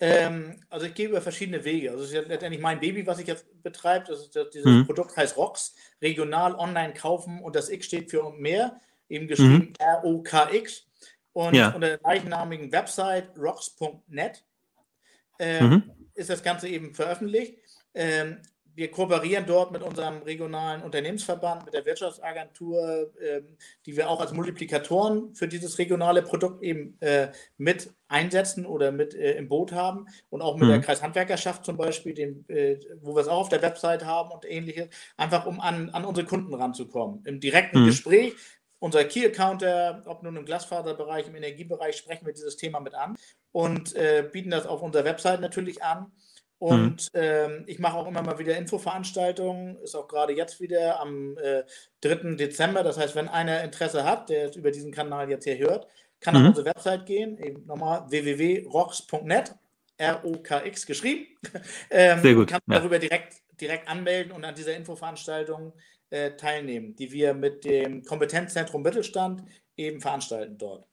Ähm, 0.00 0.60
also 0.68 0.86
ich 0.86 0.94
gehe 0.94 1.08
über 1.08 1.20
verschiedene 1.20 1.64
Wege. 1.64 1.90
Also 1.90 2.04
es 2.04 2.12
ist 2.12 2.28
letztendlich 2.28 2.62
mein 2.62 2.80
Baby, 2.80 3.06
was 3.06 3.18
ich 3.18 3.26
jetzt 3.26 3.46
betreibe. 3.62 4.12
Ist, 4.12 4.38
dieses 4.54 4.66
mhm. 4.66 4.86
Produkt 4.86 5.16
heißt 5.16 5.36
ROX, 5.36 5.74
regional 6.00 6.54
online 6.54 6.94
kaufen 6.94 7.40
und 7.40 7.56
das 7.56 7.68
X 7.68 7.86
steht 7.86 8.10
für 8.10 8.30
mehr, 8.30 8.80
eben 9.08 9.26
geschrieben 9.26 9.52
mhm. 9.54 9.72
R-O-K-X. 9.78 10.87
Und 11.38 11.54
ja. 11.54 11.68
unter 11.68 11.86
der 11.86 11.98
gleichnamigen 11.98 12.72
Website 12.72 13.38
rocks.net 13.38 14.44
äh, 15.38 15.62
mhm. 15.62 15.84
ist 16.14 16.30
das 16.30 16.42
Ganze 16.42 16.66
eben 16.66 16.94
veröffentlicht. 16.94 17.58
Ähm, 17.94 18.38
wir 18.74 18.90
kooperieren 18.90 19.44
dort 19.46 19.70
mit 19.70 19.82
unserem 19.82 20.22
regionalen 20.22 20.82
Unternehmensverband, 20.82 21.64
mit 21.64 21.74
der 21.74 21.86
Wirtschaftsagentur, 21.86 23.12
äh, 23.20 23.42
die 23.86 23.96
wir 23.96 24.10
auch 24.10 24.20
als 24.20 24.32
Multiplikatoren 24.32 25.32
für 25.36 25.46
dieses 25.46 25.78
regionale 25.78 26.22
Produkt 26.22 26.60
eben 26.64 27.00
äh, 27.00 27.28
mit 27.56 27.92
einsetzen 28.08 28.66
oder 28.66 28.90
mit 28.90 29.14
äh, 29.14 29.34
im 29.34 29.48
Boot 29.48 29.70
haben 29.70 30.06
und 30.30 30.42
auch 30.42 30.56
mit 30.56 30.66
mhm. 30.66 30.72
der 30.72 30.80
Kreishandwerkerschaft 30.80 31.64
zum 31.64 31.76
Beispiel, 31.76 32.14
den, 32.14 32.48
äh, 32.48 32.80
wo 33.00 33.14
wir 33.14 33.20
es 33.20 33.28
auch 33.28 33.42
auf 33.42 33.48
der 33.48 33.62
Website 33.62 34.04
haben 34.04 34.32
und 34.32 34.44
ähnliches, 34.44 34.88
einfach 35.16 35.46
um 35.46 35.60
an, 35.60 35.90
an 35.90 36.04
unsere 36.04 36.26
Kunden 36.26 36.52
ranzukommen. 36.52 37.24
Im 37.26 37.38
direkten 37.38 37.82
mhm. 37.82 37.86
Gespräch 37.86 38.34
unser 38.80 39.04
Key-Accounter, 39.04 40.02
ob 40.06 40.22
nun 40.22 40.36
im 40.36 40.44
Glasfaserbereich, 40.44 41.26
im 41.26 41.34
Energiebereich, 41.34 41.96
sprechen 41.96 42.26
wir 42.26 42.32
dieses 42.32 42.56
Thema 42.56 42.80
mit 42.80 42.94
an 42.94 43.16
und 43.52 43.94
äh, 43.94 44.28
bieten 44.30 44.50
das 44.50 44.66
auf 44.66 44.82
unserer 44.82 45.04
Website 45.04 45.40
natürlich 45.40 45.82
an. 45.82 46.12
Und 46.60 47.14
mhm. 47.14 47.20
ähm, 47.20 47.64
ich 47.66 47.78
mache 47.78 47.96
auch 47.96 48.08
immer 48.08 48.22
mal 48.22 48.38
wieder 48.38 48.56
Infoveranstaltungen, 48.56 49.76
ist 49.78 49.94
auch 49.94 50.08
gerade 50.08 50.32
jetzt 50.32 50.60
wieder 50.60 51.00
am 51.00 51.38
äh, 51.38 51.62
3. 52.00 52.34
Dezember. 52.34 52.82
Das 52.82 52.98
heißt, 52.98 53.14
wenn 53.14 53.28
einer 53.28 53.62
Interesse 53.62 54.04
hat, 54.04 54.28
der 54.28 54.54
über 54.56 54.72
diesen 54.72 54.92
Kanal 54.92 55.30
jetzt 55.30 55.44
hier 55.44 55.58
hört, 55.58 55.86
kann 56.20 56.34
mhm. 56.34 56.40
auf 56.40 56.48
unsere 56.48 56.66
Website 56.66 57.06
gehen, 57.06 57.38
eben 57.38 57.64
nochmal 57.66 58.04
www.rox.net, 58.08 59.54
R-O-K-X 59.98 60.86
geschrieben. 60.86 61.26
ähm, 61.90 62.22
Sehr 62.22 62.34
gut. 62.34 62.48
Kann 62.48 62.60
ja. 62.66 62.78
darüber 62.78 62.98
direkt, 62.98 63.34
direkt 63.60 63.88
anmelden 63.88 64.32
und 64.32 64.44
an 64.44 64.56
dieser 64.56 64.74
Infoveranstaltung 64.74 65.72
äh, 66.10 66.32
teilnehmen, 66.32 66.94
die 66.96 67.12
wir 67.12 67.34
mit 67.34 67.64
dem 67.64 68.02
Kompetenzzentrum 68.04 68.82
Mittelstand 68.82 69.44
eben 69.76 70.00
veranstalten 70.00 70.58
dort. 70.58 70.86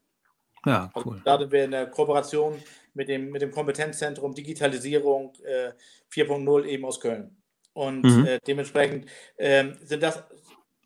Ja, 0.65 0.91
also 0.93 1.09
cool. 1.09 1.15
Also, 1.15 1.23
da 1.25 1.39
sind 1.39 1.51
wir 1.51 1.65
in 1.65 1.71
der 1.71 1.87
Kooperation 1.87 2.61
mit 2.93 3.09
dem, 3.09 3.31
mit 3.31 3.41
dem 3.41 3.51
Kompetenzzentrum 3.51 4.33
Digitalisierung 4.33 5.33
äh, 5.43 5.71
4.0 6.11 6.65
eben 6.65 6.85
aus 6.85 6.99
Köln. 6.99 7.35
Und 7.73 8.03
mhm. 8.03 8.25
äh, 8.25 8.39
dementsprechend 8.47 9.09
ähm, 9.37 9.77
sind 9.83 10.01
das 10.01 10.23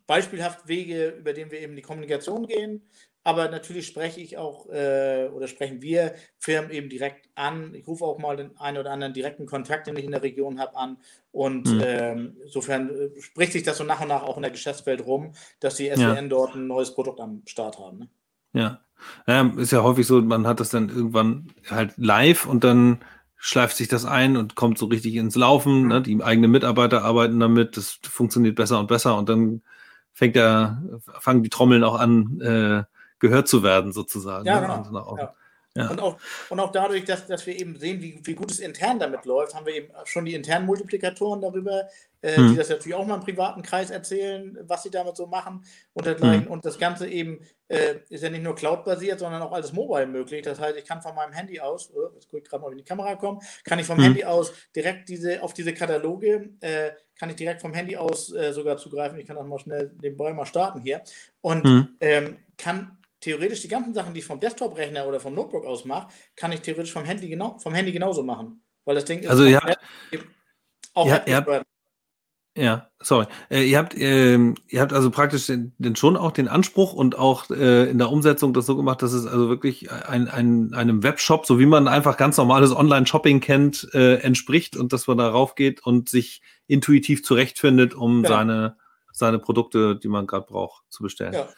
beispielhaft 0.06 0.66
Wege, 0.66 1.10
über 1.10 1.32
denen 1.32 1.50
wir 1.52 1.60
eben 1.60 1.76
die 1.76 1.82
Kommunikation 1.82 2.46
gehen. 2.46 2.82
Aber 3.22 3.50
natürlich 3.50 3.86
spreche 3.86 4.20
ich 4.20 4.38
auch 4.38 4.66
äh, 4.70 5.28
oder 5.34 5.46
sprechen 5.46 5.82
wir 5.82 6.14
Firmen 6.38 6.70
eben 6.70 6.88
direkt 6.88 7.28
an. 7.34 7.74
Ich 7.74 7.86
rufe 7.86 8.04
auch 8.04 8.18
mal 8.18 8.36
den 8.36 8.56
einen 8.58 8.78
oder 8.78 8.92
anderen 8.92 9.12
direkten 9.12 9.44
Kontakt, 9.44 9.86
den 9.86 9.96
ich 9.96 10.06
in 10.06 10.12
der 10.12 10.22
Region 10.22 10.58
habe, 10.58 10.74
an. 10.76 10.96
Und 11.30 11.66
mhm. 11.66 11.82
ähm, 11.84 12.36
insofern 12.42 12.88
äh, 12.88 13.20
spricht 13.20 13.52
sich 13.52 13.62
das 13.62 13.76
so 13.76 13.84
nach 13.84 14.00
und 14.00 14.08
nach 14.08 14.22
auch 14.22 14.36
in 14.36 14.42
der 14.42 14.50
Geschäftswelt 14.50 15.04
rum, 15.04 15.32
dass 15.60 15.76
die 15.76 15.90
SWN 15.90 16.00
ja. 16.00 16.22
dort 16.22 16.54
ein 16.54 16.66
neues 16.66 16.94
Produkt 16.94 17.20
am 17.20 17.42
Start 17.46 17.78
haben. 17.78 17.98
Ne? 17.98 18.08
Ja. 18.52 18.80
ja, 19.26 19.52
ist 19.58 19.72
ja 19.72 19.82
häufig 19.82 20.06
so, 20.06 20.20
man 20.22 20.46
hat 20.46 20.60
das 20.60 20.70
dann 20.70 20.88
irgendwann 20.88 21.52
halt 21.68 21.92
live 21.98 22.46
und 22.46 22.64
dann 22.64 23.00
schleift 23.36 23.76
sich 23.76 23.88
das 23.88 24.06
ein 24.06 24.36
und 24.36 24.54
kommt 24.54 24.78
so 24.78 24.86
richtig 24.86 25.14
ins 25.16 25.36
Laufen. 25.36 25.88
Ne? 25.88 26.00
Die 26.00 26.22
eigenen 26.22 26.50
Mitarbeiter 26.50 27.04
arbeiten 27.04 27.38
damit, 27.38 27.76
das 27.76 27.98
funktioniert 28.02 28.56
besser 28.56 28.80
und 28.80 28.86
besser 28.86 29.16
und 29.16 29.28
dann 29.28 29.62
fängt 30.12 30.36
der, 30.36 30.82
fangen 31.20 31.42
die 31.42 31.50
Trommeln 31.50 31.84
auch 31.84 31.98
an, 31.98 32.40
äh, 32.40 32.84
gehört 33.20 33.48
zu 33.48 33.62
werden, 33.62 33.92
sozusagen. 33.92 34.46
Ja, 34.46 34.60
ne? 34.60 34.82
genau. 34.86 35.00
Also 35.00 35.18
ja. 35.18 35.34
Ja. 35.76 35.88
Und, 35.88 36.00
auch, 36.00 36.16
und 36.48 36.58
auch 36.58 36.72
dadurch, 36.72 37.04
dass, 37.04 37.28
dass 37.28 37.46
wir 37.46 37.56
eben 37.56 37.76
sehen, 37.78 38.02
wie, 38.02 38.18
wie 38.24 38.34
gut 38.34 38.50
es 38.50 38.58
intern 38.58 38.98
damit 38.98 39.24
läuft, 39.24 39.54
haben 39.54 39.66
wir 39.66 39.74
eben 39.74 39.92
schon 40.04 40.24
die 40.24 40.34
internen 40.34 40.66
Multiplikatoren 40.66 41.40
darüber, 41.40 41.84
äh, 42.22 42.34
hm. 42.34 42.50
die 42.50 42.56
das 42.56 42.70
natürlich 42.70 42.96
auch 42.96 43.06
mal 43.06 43.14
im 43.14 43.20
privaten 43.20 43.62
Kreis 43.62 43.90
erzählen, 43.90 44.58
was 44.62 44.82
sie 44.82 44.90
damit 44.90 45.16
so 45.16 45.28
machen 45.28 45.64
und 45.92 46.06
dergleichen. 46.06 46.46
Hm. 46.46 46.50
Und 46.50 46.64
das 46.64 46.76
Ganze 46.76 47.06
eben 47.06 47.38
äh, 47.68 47.94
ist 48.08 48.24
ja 48.24 48.30
nicht 48.30 48.42
nur 48.42 48.56
Cloud-basiert, 48.56 49.20
sondern 49.20 49.42
auch 49.42 49.52
alles 49.52 49.72
mobile 49.72 50.08
möglich. 50.08 50.42
Das 50.42 50.58
heißt, 50.58 50.76
ich 50.76 50.84
kann 50.84 51.02
von 51.02 51.14
meinem 51.14 51.32
Handy 51.32 51.60
aus, 51.60 51.92
oh, 51.94 52.10
jetzt 52.14 52.28
gucke 52.28 52.42
ich 52.42 52.48
gerade 52.48 52.64
mal, 52.64 52.72
wie 52.72 52.78
die 52.78 52.84
Kamera 52.84 53.14
kommt, 53.14 53.44
kann 53.62 53.78
ich 53.78 53.86
vom 53.86 53.98
hm. 53.98 54.04
Handy 54.04 54.24
aus 54.24 54.52
direkt 54.74 55.08
diese, 55.08 55.40
auf 55.40 55.54
diese 55.54 55.72
Kataloge, 55.72 56.50
äh, 56.62 56.90
kann 57.16 57.30
ich 57.30 57.36
direkt 57.36 57.60
vom 57.60 57.74
Handy 57.74 57.96
aus 57.96 58.34
äh, 58.34 58.52
sogar 58.52 58.76
zugreifen. 58.76 59.20
Ich 59.20 59.26
kann 59.26 59.36
auch 59.36 59.46
mal 59.46 59.60
schnell 59.60 59.92
den 60.02 60.16
Ball 60.16 60.34
mal 60.34 60.46
starten 60.46 60.80
hier 60.80 61.02
und 61.42 61.62
hm. 61.62 61.88
ähm, 62.00 62.38
kann 62.58 62.96
theoretisch 63.20 63.62
die 63.62 63.68
ganzen 63.68 63.94
Sachen, 63.94 64.14
die 64.14 64.20
ich 64.20 64.26
vom 64.26 64.40
Desktop-Rechner 64.40 65.06
oder 65.06 65.20
vom 65.20 65.34
Notebook 65.34 65.64
aus 65.66 65.84
mache, 65.84 66.08
kann 66.36 66.52
ich 66.52 66.60
theoretisch 66.60 66.92
vom 66.92 67.04
Handy, 67.04 67.28
genau, 67.28 67.58
vom 67.58 67.74
Handy 67.74 67.92
genauso 67.92 68.22
machen. 68.22 68.62
Weil 68.84 68.94
das 68.94 69.04
Ding 69.04 69.20
ist 69.20 69.28
also 69.28 69.44
ihr 69.44 69.60
habt, 69.60 69.78
auch 70.94 71.06
ja, 71.06 71.22
ihr 71.26 71.36
habt, 71.36 71.66
ja, 72.56 72.90
sorry. 73.00 73.26
Äh, 73.48 73.62
ihr, 73.62 73.78
habt, 73.78 73.94
äh, 73.94 74.36
ihr 74.36 74.80
habt 74.80 74.92
also 74.92 75.10
praktisch 75.10 75.46
den, 75.46 75.72
den, 75.78 75.94
schon 75.94 76.16
auch 76.16 76.32
den 76.32 76.48
Anspruch 76.48 76.92
und 76.92 77.16
auch 77.16 77.48
äh, 77.50 77.88
in 77.88 77.98
der 77.98 78.10
Umsetzung 78.10 78.52
das 78.52 78.66
so 78.66 78.76
gemacht, 78.76 79.02
dass 79.02 79.12
es 79.12 79.24
also 79.24 79.48
wirklich 79.48 79.90
ein, 79.92 80.26
ein, 80.28 80.74
einem 80.74 81.02
Webshop, 81.04 81.46
so 81.46 81.60
wie 81.60 81.66
man 81.66 81.86
einfach 81.86 82.16
ganz 82.16 82.36
normales 82.38 82.74
Online-Shopping 82.74 83.40
kennt, 83.40 83.88
äh, 83.94 84.16
entspricht 84.16 84.76
und 84.76 84.92
dass 84.92 85.06
man 85.06 85.18
darauf 85.18 85.54
geht 85.54 85.86
und 85.86 86.08
sich 86.08 86.42
intuitiv 86.66 87.22
zurechtfindet, 87.22 87.94
um 87.94 88.24
ja. 88.24 88.30
seine, 88.30 88.76
seine 89.12 89.38
Produkte, 89.38 89.96
die 89.96 90.08
man 90.08 90.26
gerade 90.26 90.46
braucht, 90.46 90.82
zu 90.90 91.04
bestellen. 91.04 91.34
Ja. 91.34 91.48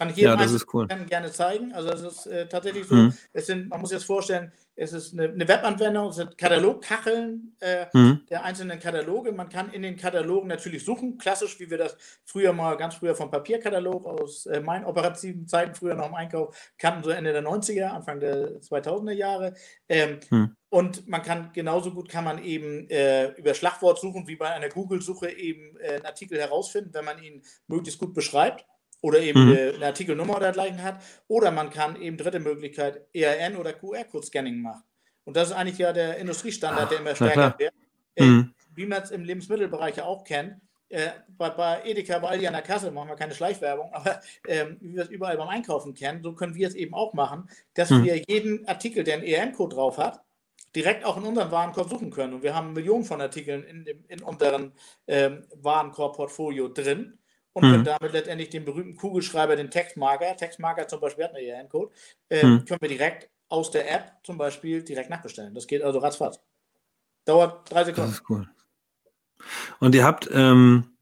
Kann 0.00 0.08
ich 0.08 0.16
jedem 0.16 0.30
ja, 0.30 0.36
das 0.36 0.52
ist 0.52 0.72
cool. 0.72 0.88
gerne 0.88 1.30
zeigen. 1.30 1.74
Also 1.74 1.90
es 1.90 2.00
ist 2.00 2.26
äh, 2.26 2.48
tatsächlich 2.48 2.86
so, 2.86 2.94
mhm. 2.94 3.14
es 3.34 3.44
sind, 3.44 3.68
man 3.68 3.82
muss 3.82 3.90
sich 3.90 3.98
das 3.98 4.06
vorstellen, 4.06 4.50
es 4.74 4.94
ist 4.94 5.12
eine, 5.12 5.24
eine 5.24 5.46
Webanwendung, 5.46 6.08
es 6.08 6.16
sind 6.16 6.38
Katalogkacheln 6.38 7.54
äh, 7.60 7.84
mhm. 7.92 8.22
der 8.30 8.42
einzelnen 8.42 8.78
Kataloge. 8.78 9.30
Man 9.32 9.50
kann 9.50 9.70
in 9.70 9.82
den 9.82 9.98
Katalogen 9.98 10.48
natürlich 10.48 10.86
suchen, 10.86 11.18
klassisch, 11.18 11.60
wie 11.60 11.68
wir 11.68 11.76
das 11.76 11.98
früher 12.24 12.54
mal, 12.54 12.78
ganz 12.78 12.94
früher 12.94 13.14
vom 13.14 13.30
Papierkatalog 13.30 14.06
aus 14.06 14.46
äh, 14.46 14.62
meinen 14.62 14.86
operativen 14.86 15.46
Zeiten, 15.46 15.74
früher 15.74 15.94
noch 15.94 16.06
im 16.06 16.14
Einkauf, 16.14 16.56
kannten, 16.78 17.04
so 17.04 17.10
Ende 17.10 17.34
der 17.34 17.44
90er, 17.44 17.88
Anfang 17.88 18.20
der 18.20 18.58
2000er 18.62 19.12
Jahre. 19.12 19.52
Ähm, 19.86 20.18
mhm. 20.30 20.56
Und 20.70 21.06
man 21.08 21.20
kann 21.20 21.50
genauso 21.52 21.92
gut 21.92 22.08
kann 22.08 22.24
man 22.24 22.42
eben 22.42 22.88
äh, 22.88 23.32
über 23.32 23.52
Schlagwort 23.52 24.00
suchen, 24.00 24.26
wie 24.28 24.36
bei 24.36 24.48
einer 24.48 24.70
Google-Suche 24.70 25.30
eben 25.30 25.76
äh, 25.76 25.96
einen 25.96 26.06
Artikel 26.06 26.38
herausfinden, 26.38 26.94
wenn 26.94 27.04
man 27.04 27.22
ihn 27.22 27.42
möglichst 27.66 28.00
gut 28.00 28.14
beschreibt 28.14 28.64
oder 29.00 29.20
eben 29.20 29.46
mhm. 29.46 29.74
eine, 29.76 29.86
Artikelnummer 29.86 30.36
oder 30.36 30.52
dergleichen 30.52 30.82
hat. 30.82 31.02
Oder 31.28 31.50
man 31.50 31.70
kann 31.70 32.00
eben 32.00 32.16
dritte 32.16 32.40
Möglichkeit 32.40 33.06
ERN 33.12 33.56
oder 33.56 33.72
QR-Code-Scanning 33.72 34.60
machen. 34.60 34.82
Und 35.24 35.36
das 35.36 35.50
ist 35.50 35.54
eigentlich 35.54 35.78
ja 35.78 35.92
der 35.92 36.16
Industriestandard, 36.16 36.84
Ach, 36.84 36.88
der 36.88 37.00
immer 37.00 37.14
stärker 37.14 37.54
wird. 37.58 37.74
Äh, 38.16 38.24
mhm. 38.24 38.54
Wie 38.74 38.86
man 38.86 39.02
es 39.02 39.10
im 39.10 39.24
Lebensmittelbereich 39.24 39.96
ja 39.96 40.04
auch 40.04 40.24
kennt. 40.24 40.60
Äh, 40.88 41.10
bei, 41.28 41.50
bei, 41.50 41.82
Edeka, 41.84 42.18
bei 42.18 42.30
Aldi 42.30 42.48
an 42.48 42.52
der 42.52 42.62
Kasse 42.62 42.90
machen 42.90 43.08
wir 43.08 43.14
keine 43.14 43.32
Schleichwerbung, 43.32 43.90
aber 43.92 44.20
ähm, 44.48 44.76
wie 44.80 44.96
wir 44.96 45.04
es 45.04 45.08
überall 45.08 45.36
beim 45.36 45.46
Einkaufen 45.46 45.94
kennen, 45.94 46.20
so 46.20 46.32
können 46.32 46.56
wir 46.56 46.66
es 46.66 46.74
eben 46.74 46.94
auch 46.94 47.12
machen, 47.12 47.48
dass 47.74 47.90
mhm. 47.90 48.02
wir 48.02 48.20
jeden 48.26 48.66
Artikel, 48.66 49.04
der 49.04 49.14
einen 49.14 49.22
ERN-Code 49.22 49.76
drauf 49.76 49.98
hat, 49.98 50.20
direkt 50.74 51.04
auch 51.04 51.16
in 51.16 51.22
unserem 51.22 51.52
Warenkorb 51.52 51.88
suchen 51.88 52.10
können. 52.10 52.34
Und 52.34 52.42
wir 52.42 52.56
haben 52.56 52.72
Millionen 52.72 53.04
von 53.04 53.20
Artikeln 53.20 53.62
in, 53.62 53.84
dem, 53.84 54.04
in 54.08 54.20
unserem 54.22 54.72
ähm, 55.06 55.44
Warenkorb-Portfolio 55.54 56.68
drin 56.68 57.19
und 57.52 57.62
können 57.62 57.84
damit 57.84 58.12
letztendlich 58.12 58.50
den 58.50 58.64
berühmten 58.64 58.96
Kugelschreiber, 58.96 59.56
den 59.56 59.70
Textmarker, 59.70 60.36
Textmarker 60.36 60.88
zum 60.88 61.00
Beispiel 61.00 61.24
hat 61.24 61.34
einen 61.34 61.46
ERN-Code, 61.46 61.92
äh, 62.28 62.46
mhm. 62.46 62.64
können 62.64 62.80
wir 62.80 62.88
direkt 62.88 63.28
aus 63.48 63.70
der 63.70 63.90
App 63.90 64.12
zum 64.22 64.38
Beispiel 64.38 64.82
direkt 64.82 65.10
nachbestellen. 65.10 65.54
Das 65.54 65.66
geht 65.66 65.82
also 65.82 65.98
ratzfatz. 65.98 66.40
Dauert 67.24 67.70
drei 67.70 67.84
Sekunden. 67.84 68.10
Das 68.10 68.20
ist 68.20 68.30
cool. 68.30 68.48
Und 69.80 69.94
ihr 69.94 70.04
habt, 70.04 70.30
ähm, 70.32 70.96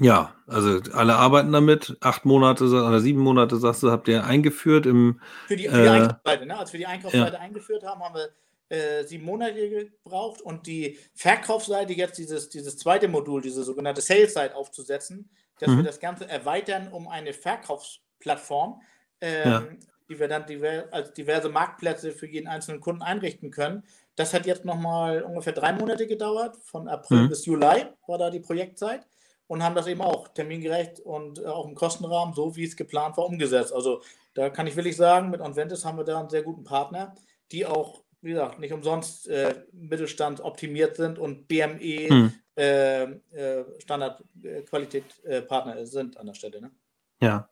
ja, 0.00 0.34
also 0.46 0.80
alle 0.92 1.16
arbeiten 1.16 1.52
damit. 1.52 1.96
Acht 2.00 2.24
Monate 2.24 2.64
oder 2.64 3.00
sieben 3.00 3.20
Monate, 3.20 3.56
sagst 3.56 3.82
du, 3.82 3.90
habt 3.90 4.08
ihr 4.08 4.24
eingeführt 4.24 4.86
im. 4.86 5.20
Für 5.46 5.56
die, 5.56 5.68
für 5.68 5.76
die 5.76 5.86
äh, 5.86 5.88
Einkaufsseite, 5.88 6.46
ne? 6.46 6.58
Als 6.58 6.72
wir 6.72 6.78
die 6.78 6.86
Einkaufsseite 6.86 7.34
ja. 7.34 7.40
eingeführt 7.40 7.84
haben, 7.84 8.02
haben 8.02 8.14
wir 8.14 8.28
äh, 8.72 9.04
sieben 9.04 9.26
Monate 9.26 9.68
gebraucht 9.68 10.40
und 10.40 10.66
die 10.66 10.98
Verkaufsseite, 11.14 11.92
jetzt 11.92 12.16
dieses, 12.16 12.48
dieses 12.48 12.78
zweite 12.78 13.06
Modul, 13.06 13.42
diese 13.42 13.64
sogenannte 13.64 14.00
Sales-Site 14.00 14.56
aufzusetzen, 14.56 15.28
dass 15.58 15.68
mhm. 15.68 15.76
wir 15.78 15.84
das 15.84 16.00
Ganze 16.00 16.26
erweitern 16.26 16.88
um 16.90 17.06
eine 17.06 17.34
Verkaufsplattform, 17.34 18.80
ähm, 19.20 19.50
ja. 19.50 19.62
die 20.08 20.18
wir 20.18 20.26
dann 20.26 20.46
diver 20.46 20.86
als 20.90 21.12
diverse 21.12 21.50
Marktplätze 21.50 22.12
für 22.12 22.26
jeden 22.26 22.48
einzelnen 22.48 22.80
Kunden 22.80 23.02
einrichten 23.02 23.50
können. 23.50 23.84
Das 24.16 24.32
hat 24.32 24.46
jetzt 24.46 24.64
nochmal 24.64 25.22
ungefähr 25.22 25.52
drei 25.52 25.74
Monate 25.74 26.06
gedauert, 26.06 26.56
von 26.64 26.88
April 26.88 27.24
mhm. 27.24 27.28
bis 27.28 27.44
Juli 27.44 27.84
war 28.06 28.16
da 28.16 28.30
die 28.30 28.40
Projektzeit 28.40 29.06
und 29.48 29.62
haben 29.62 29.74
das 29.74 29.86
eben 29.86 30.00
auch 30.00 30.28
termingerecht 30.28 30.98
und 31.00 31.40
äh, 31.40 31.44
auch 31.44 31.68
im 31.68 31.74
Kostenrahmen, 31.74 32.34
so 32.34 32.56
wie 32.56 32.64
es 32.64 32.74
geplant 32.74 33.18
war, 33.18 33.26
umgesetzt. 33.26 33.74
Also 33.74 34.00
da 34.32 34.48
kann 34.48 34.66
ich 34.66 34.76
wirklich 34.76 34.96
sagen, 34.96 35.28
mit 35.28 35.42
Onventis 35.42 35.84
haben 35.84 35.98
wir 35.98 36.04
da 36.04 36.18
einen 36.18 36.30
sehr 36.30 36.42
guten 36.42 36.64
Partner, 36.64 37.14
die 37.50 37.66
auch 37.66 38.02
wie 38.22 38.30
gesagt, 38.30 38.58
nicht 38.58 38.72
umsonst 38.72 39.28
äh, 39.28 39.54
Mittelstand 39.72 40.40
optimiert 40.40 40.96
sind 40.96 41.18
und 41.18 41.48
BME 41.48 42.08
hm. 42.08 42.32
äh, 42.56 43.02
äh, 43.02 43.64
Standardqualitätpartner 43.80 45.76
äh, 45.76 45.86
sind 45.86 46.16
an 46.16 46.26
der 46.26 46.34
Stelle. 46.34 46.60
Ne? 46.60 46.70
Ja. 47.20 47.48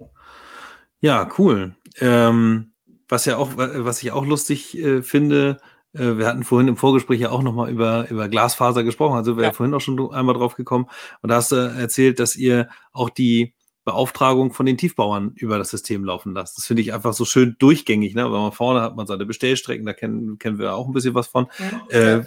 Ja, 1.01 1.29
cool. 1.39 1.75
Ähm, 2.01 2.73
was 3.09 3.25
ja 3.25 3.37
auch, 3.37 3.51
was 3.57 4.03
ich 4.03 4.13
auch 4.13 4.25
lustig 4.25 4.79
äh, 4.79 5.03
finde, 5.03 5.59
äh, 5.93 6.19
wir 6.19 6.27
hatten 6.27 6.45
vorhin 6.45 6.69
im 6.69 6.77
Vorgespräch 6.77 7.21
ja 7.21 7.31
auch 7.31 7.43
nochmal 7.43 7.71
über, 7.71 8.09
über 8.09 8.29
Glasfaser 8.29 8.85
gesprochen, 8.85 9.17
also 9.17 9.37
wir 9.37 9.45
ja. 9.45 9.53
vorhin 9.53 9.75
auch 9.75 9.81
schon 9.81 10.13
einmal 10.13 10.37
drauf 10.37 10.55
gekommen 10.55 10.89
und 11.23 11.31
da 11.31 11.37
hast 11.37 11.53
du 11.53 11.57
erzählt, 11.57 12.21
dass 12.21 12.37
ihr 12.37 12.69
auch 12.93 13.11
die 13.11 13.55
Beauftragung 13.85 14.53
von 14.53 14.67
den 14.67 14.77
Tiefbauern 14.77 15.33
über 15.37 15.57
das 15.57 15.71
System 15.71 16.05
laufen 16.05 16.35
lasst. 16.35 16.59
Das 16.59 16.67
finde 16.67 16.83
ich 16.83 16.93
einfach 16.93 17.15
so 17.15 17.25
schön 17.25 17.57
durchgängig. 17.59 18.15
Ne? 18.15 18.25
Weil 18.25 18.41
man 18.41 18.53
vorne 18.53 18.83
hat 18.83 18.95
man 18.97 19.07
seine 19.07 19.25
Bestellstrecken, 19.25 19.87
da 19.87 19.95
kennen, 19.95 20.39
kennen 20.39 20.59
wir 20.59 20.75
auch 20.75 20.87
ein 20.87 20.93
bisschen 20.93 21.15
was 21.15 21.29
von, 21.29 21.47
ja. 21.91 22.17
äh, 22.17 22.25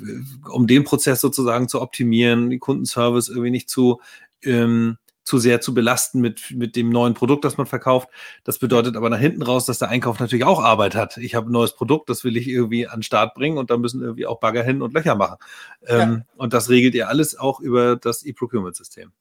um 0.49 0.65
den 0.65 0.83
Prozess 0.83 1.21
sozusagen 1.21 1.67
zu 1.67 1.81
optimieren, 1.81 2.49
den 2.49 2.59
Kundenservice 2.59 3.29
irgendwie 3.29 3.51
nicht 3.51 3.69
zu, 3.69 4.01
ähm, 4.43 4.97
zu 5.23 5.37
sehr 5.37 5.61
zu 5.61 5.73
belasten 5.73 6.21
mit, 6.21 6.51
mit 6.51 6.75
dem 6.75 6.89
neuen 6.89 7.13
Produkt, 7.13 7.45
das 7.45 7.57
man 7.57 7.67
verkauft. 7.67 8.09
Das 8.43 8.57
bedeutet 8.57 8.97
aber 8.97 9.09
nach 9.09 9.19
hinten 9.19 9.43
raus, 9.43 9.65
dass 9.65 9.79
der 9.79 9.89
Einkauf 9.89 10.19
natürlich 10.19 10.45
auch 10.45 10.61
Arbeit 10.61 10.95
hat. 10.95 11.17
Ich 11.17 11.35
habe 11.35 11.49
ein 11.49 11.53
neues 11.53 11.75
Produkt, 11.75 12.09
das 12.09 12.23
will 12.23 12.35
ich 12.35 12.47
irgendwie 12.47 12.87
an 12.87 12.99
den 12.99 13.03
Start 13.03 13.35
bringen 13.35 13.59
und 13.59 13.69
da 13.69 13.77
müssen 13.77 14.01
irgendwie 14.01 14.25
auch 14.25 14.39
Bagger 14.39 14.63
hin 14.63 14.81
und 14.81 14.93
Löcher 14.93 15.15
machen. 15.15 15.37
Ähm, 15.85 16.23
ja. 16.25 16.25
Und 16.35 16.53
das 16.53 16.69
regelt 16.69 16.95
ihr 16.95 17.09
alles 17.09 17.37
auch 17.37 17.59
über 17.59 17.95
das 17.95 18.23
E-Procurement-System 18.23 19.11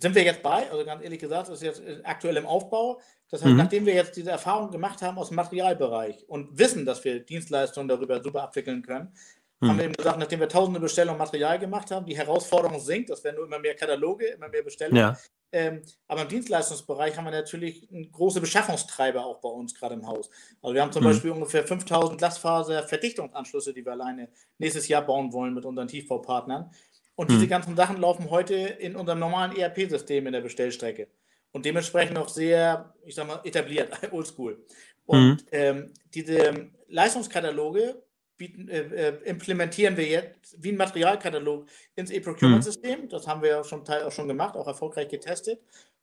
sind 0.00 0.14
wir 0.14 0.22
jetzt 0.22 0.42
bei, 0.42 0.70
also 0.70 0.84
ganz 0.84 1.02
ehrlich 1.02 1.18
gesagt, 1.18 1.48
ist 1.48 1.62
jetzt 1.62 1.80
äh, 1.80 2.00
aktuell 2.04 2.36
im 2.36 2.46
Aufbau. 2.46 3.00
Das 3.30 3.42
heißt, 3.42 3.52
mhm. 3.52 3.58
nachdem 3.58 3.86
wir 3.86 3.94
jetzt 3.94 4.16
diese 4.16 4.30
Erfahrung 4.30 4.70
gemacht 4.70 5.02
haben 5.02 5.18
aus 5.18 5.28
dem 5.28 5.36
Materialbereich 5.36 6.28
und 6.28 6.58
wissen, 6.58 6.86
dass 6.86 7.04
wir 7.04 7.20
Dienstleistungen 7.20 7.88
darüber 7.88 8.22
super 8.22 8.42
abwickeln 8.42 8.82
können, 8.82 9.12
mhm. 9.60 9.68
haben 9.68 9.78
wir 9.78 9.84
eben 9.84 9.94
gesagt, 9.94 10.18
nachdem 10.18 10.40
wir 10.40 10.48
tausende 10.48 10.80
Bestellungen 10.80 11.18
Material 11.18 11.58
gemacht 11.58 11.90
haben, 11.90 12.06
die 12.06 12.16
Herausforderung 12.16 12.80
sinkt, 12.80 13.10
das 13.10 13.22
werden 13.24 13.36
nur 13.36 13.46
immer 13.46 13.58
mehr 13.58 13.74
Kataloge, 13.74 14.26
immer 14.26 14.48
mehr 14.48 14.62
Bestellungen. 14.62 14.98
Ja. 14.98 15.16
Ähm, 15.50 15.82
aber 16.06 16.22
im 16.22 16.28
Dienstleistungsbereich 16.28 17.16
haben 17.16 17.24
wir 17.24 17.30
natürlich 17.30 17.88
große 18.12 18.40
Beschaffungstreiber 18.40 19.24
auch 19.24 19.40
bei 19.40 19.48
uns 19.48 19.74
gerade 19.74 19.94
im 19.94 20.06
Haus. 20.06 20.28
Also 20.60 20.74
wir 20.74 20.82
haben 20.82 20.92
zum 20.92 21.02
mhm. 21.02 21.08
Beispiel 21.08 21.30
ungefähr 21.30 21.66
5000 21.66 22.18
Glasfaser-Verdichtungsanschlüsse, 22.18 23.72
die 23.72 23.84
wir 23.84 23.92
alleine 23.92 24.28
nächstes 24.58 24.88
Jahr 24.88 25.02
bauen 25.02 25.32
wollen 25.32 25.54
mit 25.54 25.64
unseren 25.64 25.88
Tiefbaupartnern. 25.88 26.70
Und 27.18 27.32
diese 27.32 27.42
hm. 27.42 27.48
ganzen 27.48 27.74
Sachen 27.74 27.96
laufen 27.96 28.30
heute 28.30 28.54
in 28.54 28.94
unserem 28.94 29.18
normalen 29.18 29.50
ERP-System 29.56 30.28
in 30.28 30.32
der 30.32 30.40
Bestellstrecke. 30.40 31.08
Und 31.50 31.64
dementsprechend 31.64 32.16
auch 32.16 32.28
sehr, 32.28 32.94
ich 33.04 33.16
sag 33.16 33.26
mal, 33.26 33.40
etabliert, 33.42 33.90
oldschool. 34.12 34.64
Und 35.04 35.40
hm. 35.40 35.46
ähm, 35.50 35.90
diese 36.14 36.70
Leistungskataloge 36.86 38.00
bieten, 38.36 38.68
äh, 38.68 38.82
äh, 38.82 39.14
implementieren 39.24 39.96
wir 39.96 40.06
jetzt 40.06 40.62
wie 40.62 40.70
ein 40.70 40.76
Materialkatalog 40.76 41.66
ins 41.96 42.12
E-Procurement-System. 42.12 43.00
Hm. 43.00 43.08
Das 43.08 43.26
haben 43.26 43.42
wir 43.42 43.64
schon, 43.64 43.84
Teil 43.84 44.04
auch 44.04 44.12
schon 44.12 44.28
gemacht, 44.28 44.54
auch 44.54 44.68
erfolgreich 44.68 45.08
getestet. 45.08 45.60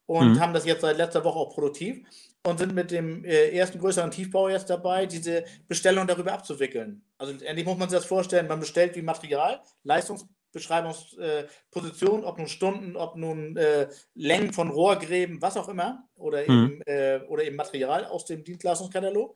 Und 0.08 0.34
mhm. 0.34 0.40
haben 0.40 0.54
das 0.54 0.66
jetzt 0.66 0.82
seit 0.82 0.98
letzter 0.98 1.24
Woche 1.24 1.40
auch 1.40 1.56
produktiv 1.56 2.06
und 2.44 2.60
sind 2.60 2.76
mit 2.76 2.92
dem 2.92 3.26
äh, 3.26 3.50
ersten 3.50 3.80
größeren 3.80 4.12
Tiefbau 4.12 4.50
jetzt 4.50 4.70
dabei, 4.70 5.08
diese 5.08 5.46
Bestellung 5.68 6.06
darüber 6.06 6.34
abzuwickeln. 6.34 7.02
Also 7.18 7.34
endlich 7.44 7.66
muss 7.66 7.78
man 7.78 7.90
sich 7.90 7.98
das 7.98 8.06
vorstellen, 8.06 8.48
man 8.48 8.60
bestellt 8.60 8.96
wie 8.96 9.02
Material, 9.02 9.62
Leistungs 9.84 10.28
Beschreibungsposition, 10.56 12.24
äh, 12.24 12.26
ob 12.26 12.38
nun 12.38 12.48
Stunden, 12.48 12.96
ob 12.96 13.18
nun 13.18 13.58
äh, 13.58 13.90
Längen 14.14 14.54
von 14.54 14.70
Rohrgräben, 14.72 15.42
was 15.42 15.58
auch 15.58 15.68
immer, 15.68 16.08
oder, 16.16 16.50
mhm. 16.50 16.66
eben, 16.66 16.82
äh, 16.84 17.20
oder 17.28 17.44
eben 17.44 17.58
Material 17.58 18.06
aus 18.06 18.24
dem 18.24 18.46
Dienstleistungskatalog. 18.46 19.36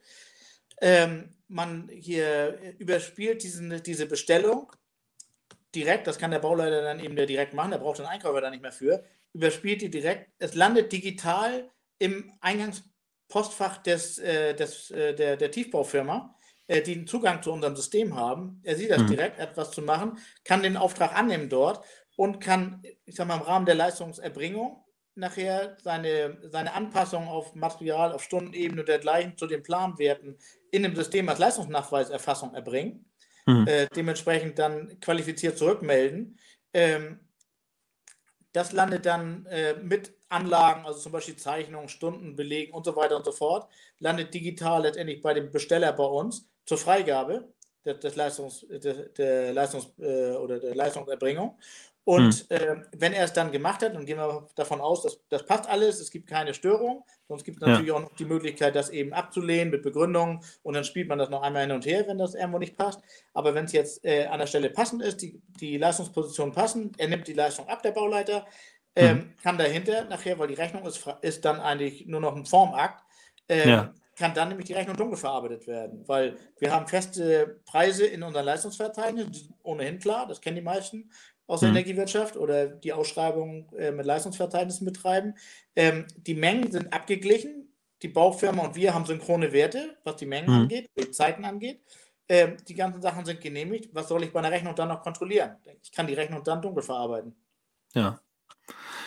Ähm, 0.81 1.35
man 1.49 1.89
hier 1.89 2.57
überspielt 2.77 3.43
diesen, 3.43 3.83
diese 3.83 4.05
Bestellung 4.05 4.71
direkt, 5.75 6.07
das 6.07 6.17
kann 6.17 6.31
der 6.31 6.39
Bauleiter 6.39 6.81
dann 6.81 7.01
eben 7.01 7.17
direkt 7.17 7.53
machen, 7.53 7.71
der 7.71 7.79
braucht 7.79 7.99
den 7.99 8.05
Einkäufer 8.05 8.39
da 8.39 8.49
nicht 8.49 8.61
mehr 8.61 8.71
für, 8.71 9.03
überspielt 9.33 9.81
die 9.81 9.91
direkt, 9.91 10.31
es 10.39 10.55
landet 10.55 10.91
digital 10.93 11.69
im 11.97 12.31
Eingangspostfach 12.39 13.83
des, 13.83 14.19
äh, 14.19 14.55
des, 14.55 14.89
äh, 14.91 15.13
der, 15.13 15.35
der 15.35 15.51
Tiefbaufirma 15.51 16.33
die 16.69 16.95
einen 16.95 17.07
Zugang 17.07 17.41
zu 17.41 17.51
unserem 17.51 17.75
System 17.75 18.15
haben. 18.15 18.61
Er 18.63 18.75
sieht 18.75 18.91
das 18.91 19.01
mhm. 19.01 19.07
direkt, 19.07 19.39
etwas 19.39 19.71
zu 19.71 19.81
machen, 19.81 20.19
kann 20.43 20.63
den 20.63 20.77
Auftrag 20.77 21.15
annehmen 21.15 21.49
dort 21.49 21.83
und 22.15 22.39
kann, 22.39 22.83
ich 23.05 23.15
sag 23.15 23.27
mal, 23.27 23.37
im 23.37 23.41
Rahmen 23.41 23.65
der 23.65 23.75
Leistungserbringung 23.75 24.83
nachher 25.15 25.77
seine, 25.81 26.37
seine 26.49 26.73
Anpassung 26.73 27.27
auf 27.27 27.55
Material, 27.55 28.13
auf 28.13 28.23
Stundenebene 28.23 28.81
und 28.81 28.87
dergleichen 28.87 29.37
zu 29.37 29.47
den 29.47 29.63
Planwerten 29.63 30.37
in 30.71 30.83
dem 30.83 30.95
System 30.95 31.27
als 31.27 31.39
Leistungsnachweiserfassung 31.39 32.53
erbringen. 32.53 33.05
Mhm. 33.45 33.67
Äh, 33.67 33.87
dementsprechend 33.95 34.59
dann 34.59 34.99
qualifiziert 34.99 35.57
zurückmelden. 35.57 36.37
Ähm, 36.73 37.19
das 38.51 38.71
landet 38.71 39.05
dann 39.05 39.45
äh, 39.47 39.75
mit 39.75 40.13
Anlagen, 40.29 40.85
also 40.85 40.99
zum 40.99 41.11
Beispiel 41.11 41.35
Zeichnungen, 41.35 41.89
Stunden, 41.89 42.35
Belegen 42.35 42.73
und 42.73 42.85
so 42.85 42.95
weiter 42.95 43.17
und 43.17 43.25
so 43.25 43.31
fort, 43.31 43.69
landet 43.99 44.33
digital 44.33 44.83
letztendlich 44.83 45.21
bei 45.21 45.33
dem 45.33 45.51
Besteller 45.51 45.91
bei 45.93 46.03
uns 46.03 46.47
zur 46.69 46.77
Freigabe 46.77 47.51
des, 47.83 47.99
des 47.99 48.15
Leistungs, 48.15 48.63
der, 48.69 49.09
der 49.09 49.53
Leistungs, 49.53 49.91
äh, 49.97 50.33
oder 50.33 50.59
der 50.59 50.75
Leistungserbringung. 50.75 51.57
Und 52.03 52.45
hm. 52.49 52.57
äh, 52.57 52.75
wenn 52.95 53.13
er 53.13 53.25
es 53.25 53.33
dann 53.33 53.51
gemacht 53.51 53.81
hat, 53.81 53.95
dann 53.95 54.05
gehen 54.05 54.17
wir 54.17 54.47
davon 54.55 54.79
aus, 54.79 55.01
dass 55.01 55.19
das 55.29 55.45
passt 55.47 55.67
alles, 55.67 55.99
es 55.99 56.11
gibt 56.11 56.27
keine 56.27 56.53
Störung. 56.53 57.03
Sonst 57.27 57.43
gibt 57.43 57.57
es 57.57 57.61
natürlich 57.61 57.87
ja. 57.87 57.95
auch 57.95 58.01
noch 58.01 58.15
die 58.15 58.25
Möglichkeit, 58.25 58.75
das 58.75 58.89
eben 58.89 59.13
abzulehnen 59.13 59.71
mit 59.71 59.81
Begründung 59.81 60.43
und 60.61 60.75
dann 60.75 60.83
spielt 60.83 61.07
man 61.07 61.17
das 61.17 61.31
noch 61.31 61.41
einmal 61.41 61.63
hin 61.63 61.71
und 61.71 61.87
her, 61.87 62.05
wenn 62.07 62.19
das 62.19 62.35
irgendwo 62.35 62.59
nicht 62.59 62.77
passt. 62.77 63.01
Aber 63.33 63.55
wenn 63.55 63.65
es 63.65 63.71
jetzt 63.71 64.05
äh, 64.05 64.27
an 64.27 64.39
der 64.39 64.47
Stelle 64.47 64.69
passend 64.69 65.01
ist, 65.01 65.23
die, 65.23 65.41
die 65.59 65.77
Leistungspositionen 65.77 66.53
passen, 66.53 66.91
er 66.97 67.07
nimmt 67.07 67.27
die 67.27 67.33
Leistung 67.33 67.67
ab, 67.67 67.81
der 67.81 67.91
Bauleiter, 67.91 68.45
ähm, 68.95 69.09
hm. 69.09 69.35
kann 69.41 69.57
dahinter 69.57 70.05
nachher, 70.05 70.37
weil 70.37 70.47
die 70.47 70.55
Rechnung 70.55 70.85
ist, 70.85 71.03
ist 71.21 71.45
dann 71.45 71.59
eigentlich 71.59 72.05
nur 72.05 72.21
noch 72.21 72.35
ein 72.35 72.45
Formakt, 72.45 73.03
ähm, 73.47 73.69
ja 73.69 73.93
kann 74.19 74.33
dann 74.33 74.49
nämlich 74.49 74.67
die 74.67 74.73
Rechnung 74.73 74.97
dunkel 74.97 75.17
verarbeitet 75.17 75.65
werden, 75.65 76.03
weil 76.07 76.37
wir 76.59 76.71
haben 76.71 76.87
feste 76.87 77.61
Preise 77.65 78.05
in 78.05 78.21
unseren 78.21 78.45
Leistungsverzeichnissen, 78.45 79.55
ohnehin 79.63 79.97
klar, 79.97 80.27
das 80.27 80.41
kennen 80.41 80.57
die 80.57 80.61
meisten 80.61 81.09
aus 81.47 81.61
der 81.61 81.69
mhm. 81.69 81.77
Energiewirtschaft 81.77 82.35
oder 82.35 82.67
die 82.67 82.91
Ausschreibung 82.91 83.71
äh, 83.77 83.91
mit 83.91 84.05
Leistungsverzeichnissen 84.05 84.85
betreiben. 84.85 85.35
Ähm, 85.75 86.05
die 86.17 86.35
Mengen 86.35 86.69
sind 86.69 86.93
abgeglichen, 86.93 87.73
die 88.01 88.09
Baufirma 88.09 88.65
und 88.65 88.75
wir 88.75 88.93
haben 88.93 89.05
synchrone 89.05 89.53
Werte, 89.53 89.97
was 90.03 90.17
die 90.17 90.25
Mengen 90.25 90.49
mhm. 90.49 90.61
angeht, 90.63 90.89
die 90.97 91.11
Zeiten 91.11 91.45
angeht. 91.45 91.81
Ähm, 92.27 92.57
die 92.67 92.75
ganzen 92.75 93.01
Sachen 93.01 93.25
sind 93.25 93.41
genehmigt. 93.41 93.89
Was 93.95 94.09
soll 94.09 94.23
ich 94.23 94.31
bei 94.31 94.39
einer 94.39 94.51
Rechnung 94.51 94.75
dann 94.75 94.89
noch 94.89 95.01
kontrollieren? 95.01 95.55
Ich 95.81 95.91
kann 95.91 96.05
die 96.05 96.13
Rechnung 96.13 96.43
dann 96.43 96.61
dunkel 96.61 96.83
verarbeiten. 96.83 97.35
Ja. 97.95 98.19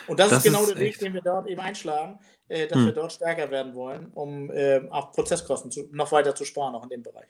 Und 0.06 0.18
das, 0.18 0.30
das 0.30 0.38
ist 0.38 0.44
genau 0.44 0.62
ist 0.62 0.70
der 0.70 0.78
Weg, 0.78 0.98
den 0.98 1.14
wir 1.14 1.22
dort 1.22 1.48
eben 1.48 1.60
einschlagen, 1.60 2.18
äh, 2.48 2.66
dass 2.66 2.78
hm. 2.78 2.86
wir 2.86 2.92
dort 2.92 3.12
stärker 3.12 3.50
werden 3.50 3.74
wollen, 3.74 4.08
um 4.14 4.50
äh, 4.50 4.80
auch 4.90 5.12
Prozesskosten 5.12 5.70
zu, 5.70 5.88
noch 5.92 6.12
weiter 6.12 6.34
zu 6.34 6.44
sparen, 6.44 6.74
auch 6.74 6.84
in 6.84 6.90
dem 6.90 7.02
Bereich. 7.02 7.28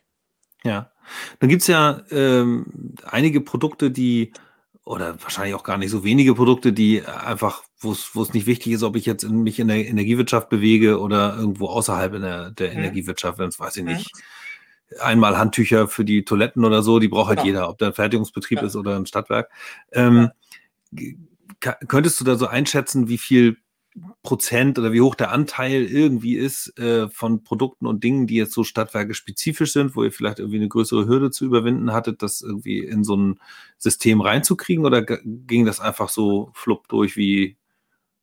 Ja, 0.65 0.93
dann 1.41 1.49
gibt 1.49 1.63
es 1.63 1.69
ja 1.69 2.03
ähm, 2.11 2.95
einige 3.05 3.41
Produkte, 3.41 3.91
die 3.91 4.33
oder 4.85 5.21
wahrscheinlich 5.23 5.55
auch 5.55 5.63
gar 5.63 5.79
nicht 5.79 5.91
so 5.91 6.03
wenige 6.05 6.35
Produkte, 6.35 6.73
die 6.73 7.05
einfach, 7.07 7.63
wo 7.79 7.93
es 7.93 8.33
nicht 8.33 8.47
wichtig 8.47 8.73
ist, 8.73 8.83
ob 8.83 8.97
ich 8.97 9.07
jetzt 9.07 9.23
in, 9.23 9.43
mich 9.43 9.61
in 9.61 9.69
der 9.69 9.87
Energiewirtschaft 9.87 10.49
bewege 10.49 10.99
oder 10.99 11.37
irgendwo 11.37 11.69
außerhalb 11.69 12.15
in 12.15 12.23
der, 12.23 12.51
der 12.51 12.73
mhm. 12.73 12.79
Energiewirtschaft, 12.79 13.39
wenn 13.39 13.49
es, 13.49 13.61
weiß 13.61 13.77
ich 13.77 13.85
nicht, 13.85 14.11
einmal 15.01 15.39
Handtücher 15.39 15.89
für 15.89 16.05
die 16.05 16.25
Toiletten 16.25 16.65
oder 16.65 16.83
so, 16.83 16.99
die 16.99 17.09
braucht 17.09 17.29
halt 17.29 17.41
ja. 17.41 17.45
jeder, 17.45 17.69
ob 17.69 17.79
der 17.79 17.89
ein 17.89 17.95
Fertigungsbetrieb 17.95 18.59
ja. 18.59 18.67
ist 18.67 18.77
oder 18.77 18.97
ein 18.97 19.07
Stadtwerk. 19.07 19.51
Ähm, 19.93 20.31
ja. 20.93 21.13
Könntest 21.89 22.21
du 22.21 22.25
da 22.25 22.37
so 22.37 22.47
einschätzen, 22.47 23.09
wie 23.09 23.19
viel 23.19 23.57
Prozent 24.23 24.79
oder 24.79 24.93
wie 24.93 25.03
hoch 25.03 25.15
der 25.15 25.33
Anteil 25.33 25.85
irgendwie 25.85 26.37
ist 26.37 26.79
äh, 26.79 27.09
von 27.09 27.45
Produkten 27.45 27.87
und 27.87 28.03
Dingen, 28.03 28.27
die 28.27 28.37
jetzt 28.37 28.53
so 28.53 28.65
Stadtwerke 28.65 29.13
spezifisch 29.13 29.73
sind, 29.73 29.95
wo 29.95 30.03
ihr 30.03 30.13
vielleicht 30.13 30.39
irgendwie 30.39 30.57
eine 30.57 30.69
größere 30.69 31.07
Hürde 31.07 31.31
zu 31.31 31.45
überwinden 31.45 31.93
hattet, 31.93 32.23
das 32.23 32.41
irgendwie 32.41 32.79
in 32.79 33.05
so 33.05 33.17
ein 33.17 33.41
System 33.77 34.23
reinzukriegen 34.23 34.87
oder 34.87 35.03
ging 35.03 35.67
das 35.67 35.79
einfach 35.81 36.09
so 36.09 36.51
flupp 36.55 36.89
durch 36.89 37.17
wie, 37.17 37.59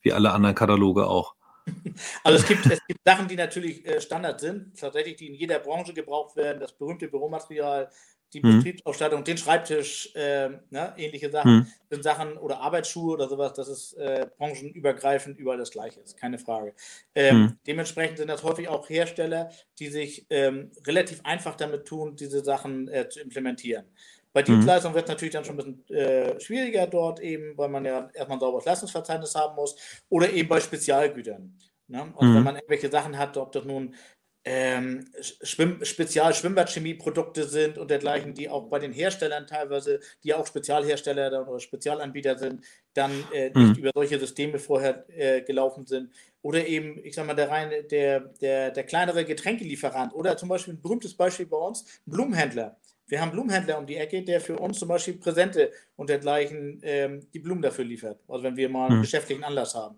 wie 0.01 0.11
alle 0.11 0.31
anderen 0.31 0.55
Kataloge 0.55 1.07
auch? 1.07 1.35
Also 2.23 2.39
es 2.39 2.47
gibt, 2.47 2.65
es 2.65 2.79
gibt 2.87 3.01
Sachen, 3.05 3.27
die 3.27 3.35
natürlich 3.35 3.85
äh, 3.85 4.01
Standard 4.01 4.39
sind, 4.39 4.79
tatsächlich, 4.79 5.17
die 5.17 5.27
in 5.27 5.35
jeder 5.35 5.59
Branche 5.59 5.93
gebraucht 5.93 6.35
werden, 6.35 6.59
das 6.59 6.75
berühmte 6.75 7.07
Büromaterial, 7.07 7.91
die 8.33 8.41
mhm. 8.41 8.57
Betriebsausstattung, 8.57 9.23
den 9.23 9.37
Schreibtisch, 9.37 10.13
äh, 10.15 10.49
ne, 10.69 10.93
ähnliche 10.97 11.31
Sachen, 11.31 11.51
mhm. 11.51 11.67
sind 11.89 12.03
Sachen 12.03 12.37
oder 12.37 12.59
Arbeitsschuhe 12.61 13.13
oder 13.13 13.27
sowas, 13.27 13.53
das 13.53 13.67
ist 13.67 13.93
äh, 13.93 14.27
branchenübergreifend 14.37 15.37
überall 15.37 15.57
das 15.57 15.71
Gleiche 15.71 15.99
ist, 15.99 16.17
keine 16.17 16.37
Frage. 16.37 16.73
Ähm, 17.15 17.41
mhm. 17.41 17.57
Dementsprechend 17.65 18.17
sind 18.17 18.27
das 18.27 18.43
häufig 18.43 18.67
auch 18.67 18.89
Hersteller, 18.89 19.49
die 19.79 19.87
sich 19.87 20.25
ähm, 20.29 20.71
relativ 20.85 21.21
einfach 21.23 21.55
damit 21.55 21.85
tun, 21.85 22.15
diese 22.15 22.43
Sachen 22.43 22.87
äh, 22.87 23.09
zu 23.09 23.19
implementieren. 23.19 23.85
Bei 24.31 24.41
mhm. 24.41 24.45
Dienstleistungen 24.45 24.95
wird 24.95 25.05
es 25.05 25.09
natürlich 25.09 25.33
dann 25.33 25.45
schon 25.45 25.59
ein 25.59 25.83
bisschen 25.85 25.97
äh, 25.97 26.39
schwieriger 26.39 26.87
dort 26.87 27.19
eben, 27.19 27.57
weil 27.57 27.69
man 27.69 27.85
ja 27.85 28.09
erstmal 28.13 28.37
ein 28.37 28.41
sauberes 28.41 28.65
Leistungsverzeichnis 28.65 29.33
haben 29.35 29.55
muss 29.55 29.75
oder 30.09 30.31
eben 30.31 30.47
bei 30.47 30.59
Spezialgütern. 30.59 31.55
Ne? 31.87 32.03
Und 32.15 32.27
wenn 32.27 32.37
mhm. 32.37 32.43
man 32.43 32.55
irgendwelche 32.55 32.89
Sachen 32.89 33.17
hat, 33.17 33.35
ob 33.37 33.51
das 33.51 33.65
nun 33.65 33.95
ähm, 34.45 35.05
Schwimm 35.21 35.83
Spezial-Schwimmbadchemie-Produkte 35.83 37.43
sind 37.43 37.77
und 37.77 37.91
dergleichen, 37.91 38.33
die 38.33 38.49
auch 38.49 38.69
bei 38.69 38.79
den 38.79 38.93
Herstellern 38.93 39.45
teilweise, 39.47 39.99
die 40.23 40.33
auch 40.33 40.47
Spezialhersteller 40.47 41.47
oder 41.47 41.59
Spezialanbieter 41.59 42.37
sind, 42.37 42.63
dann 42.93 43.11
äh, 43.33 43.49
nicht 43.49 43.55
mhm. 43.55 43.75
über 43.75 43.91
solche 43.93 44.17
Systeme 44.17 44.57
vorher 44.57 45.05
äh, 45.09 45.41
gelaufen 45.41 45.85
sind. 45.85 46.11
Oder 46.41 46.65
eben, 46.67 47.03
ich 47.03 47.15
sag 47.15 47.27
mal, 47.27 47.33
der, 47.33 47.49
rein, 47.49 47.69
der, 47.91 48.21
der, 48.21 48.71
der 48.71 48.83
kleinere 48.85 49.25
Getränkelieferant 49.25 50.13
oder 50.13 50.37
zum 50.37 50.49
Beispiel 50.49 50.75
ein 50.75 50.81
berühmtes 50.81 51.15
Beispiel 51.15 51.45
bei 51.45 51.57
uns, 51.57 52.01
Blumenhändler. 52.05 52.77
Wir 53.07 53.21
haben 53.21 53.31
Blumenhändler 53.31 53.77
um 53.79 53.87
die 53.87 53.95
Ecke, 53.95 54.23
der 54.23 54.39
für 54.39 54.57
uns 54.57 54.79
zum 54.79 54.87
Beispiel 54.87 55.15
Präsente 55.15 55.71
und 55.95 56.09
dergleichen 56.09 56.79
ähm, 56.83 57.27
die 57.33 57.39
Blumen 57.39 57.61
dafür 57.61 57.83
liefert. 57.83 58.19
Also 58.27 58.43
wenn 58.43 58.55
wir 58.55 58.69
mal 58.69 58.87
einen 58.87 58.97
mhm. 58.97 59.01
geschäftlichen 59.01 59.43
Anlass 59.43 59.73
haben. 59.75 59.97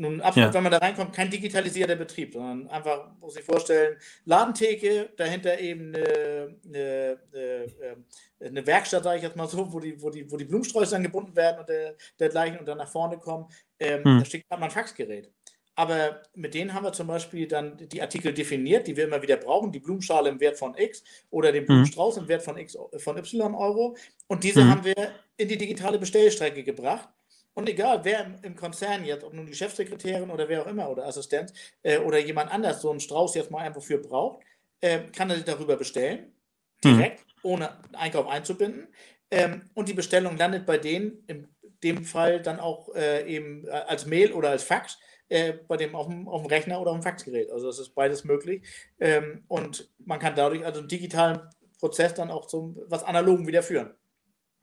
Nun, 0.00 0.22
absolut, 0.22 0.48
ja. 0.48 0.54
wenn 0.54 0.62
man 0.62 0.72
da 0.72 0.78
reinkommt, 0.78 1.12
kein 1.12 1.28
digitalisierter 1.28 1.94
Betrieb, 1.94 2.32
sondern 2.32 2.66
einfach, 2.68 3.10
muss 3.20 3.36
ich 3.36 3.44
vorstellen, 3.44 3.98
Ladentheke, 4.24 5.10
dahinter 5.14 5.60
eben 5.60 5.94
eine, 5.94 6.56
eine, 6.64 7.18
eine, 7.34 8.04
eine 8.40 8.66
Werkstatt, 8.66 9.04
sage 9.04 9.18
ich 9.18 9.22
jetzt 9.22 9.36
mal 9.36 9.46
so, 9.46 9.70
wo 9.70 9.78
die, 9.78 10.00
wo 10.00 10.08
die, 10.08 10.30
wo 10.32 10.38
die 10.38 10.46
Blumensträuße 10.46 10.96
angebunden 10.96 11.36
werden 11.36 11.60
und 11.60 11.68
der, 11.68 11.96
dergleichen 12.18 12.58
und 12.58 12.66
dann 12.66 12.78
nach 12.78 12.88
vorne 12.88 13.18
kommen. 13.18 13.46
Ähm, 13.78 14.02
hm. 14.02 14.18
Da 14.20 14.24
steht 14.24 14.48
gerade 14.48 14.60
mal 14.60 14.68
ein 14.68 14.72
Faxgerät. 14.72 15.30
Aber 15.74 16.22
mit 16.34 16.54
denen 16.54 16.72
haben 16.72 16.84
wir 16.84 16.94
zum 16.94 17.06
Beispiel 17.06 17.46
dann 17.46 17.76
die 17.76 18.00
Artikel 18.00 18.32
definiert, 18.32 18.86
die 18.86 18.96
wir 18.96 19.04
immer 19.04 19.20
wieder 19.20 19.36
brauchen, 19.36 19.70
die 19.70 19.80
Blumenschale 19.80 20.30
im 20.30 20.40
Wert 20.40 20.56
von 20.56 20.74
X 20.78 21.04
oder 21.28 21.52
den 21.52 21.60
hm. 21.60 21.66
Blumenstrauß 21.66 22.16
im 22.16 22.28
Wert 22.28 22.42
von 22.42 22.56
X 22.56 22.74
von 22.96 23.18
Y 23.18 23.54
Euro. 23.54 23.94
Und 24.28 24.44
diese 24.44 24.64
mhm. 24.64 24.70
haben 24.70 24.84
wir 24.84 25.12
in 25.36 25.48
die 25.48 25.58
digitale 25.58 25.98
Bestellstrecke 25.98 26.62
gebracht. 26.62 27.10
Und 27.54 27.68
egal, 27.68 28.04
wer 28.04 28.38
im 28.42 28.56
Konzern 28.56 29.04
jetzt, 29.04 29.24
ob 29.24 29.34
nun 29.34 29.46
die 29.46 29.54
Chefsekretärin 29.54 30.30
oder 30.30 30.48
wer 30.48 30.62
auch 30.62 30.66
immer 30.66 30.88
oder 30.88 31.06
Assistent 31.06 31.52
äh, 31.82 31.98
oder 31.98 32.18
jemand 32.18 32.52
anders 32.52 32.80
so 32.80 32.90
einen 32.90 33.00
Strauß 33.00 33.34
jetzt 33.34 33.50
mal 33.50 33.60
einfach 33.60 33.82
für 33.82 33.98
braucht, 33.98 34.42
äh, 34.80 35.00
kann 35.12 35.30
er 35.30 35.36
sich 35.36 35.44
darüber 35.44 35.76
bestellen, 35.76 36.32
mhm. 36.84 36.96
direkt, 36.96 37.20
mhm. 37.20 37.50
ohne 37.50 37.78
Einkauf 37.92 38.28
einzubinden. 38.28 38.88
Ähm, 39.30 39.62
und 39.74 39.88
die 39.88 39.94
Bestellung 39.94 40.36
landet 40.36 40.66
bei 40.66 40.78
denen, 40.78 41.24
in 41.26 41.48
dem 41.82 42.04
Fall 42.04 42.40
dann 42.40 42.60
auch 42.60 42.94
äh, 42.94 43.26
eben 43.26 43.66
äh, 43.66 43.70
als 43.70 44.06
Mail 44.06 44.32
oder 44.32 44.50
als 44.50 44.62
Fax, 44.62 44.98
äh, 45.28 45.54
bei 45.68 45.76
dem 45.76 45.94
auf 45.94 46.08
dem, 46.08 46.28
auf 46.28 46.42
dem 46.42 46.48
Rechner 46.48 46.80
oder 46.80 46.90
auf 46.90 46.98
dem 46.98 47.02
Faxgerät. 47.02 47.50
Also 47.50 47.66
das 47.66 47.78
ist 47.78 47.94
beides 47.94 48.24
möglich. 48.24 48.66
Ähm, 48.98 49.44
und 49.48 49.88
man 49.98 50.18
kann 50.18 50.34
dadurch 50.34 50.64
also 50.64 50.80
einen 50.80 50.88
digitalen 50.88 51.40
Prozess 51.78 52.14
dann 52.14 52.30
auch 52.30 52.46
zum 52.46 52.76
was 52.86 53.04
Analogen 53.04 53.46
wieder 53.46 53.62
führen. 53.62 53.94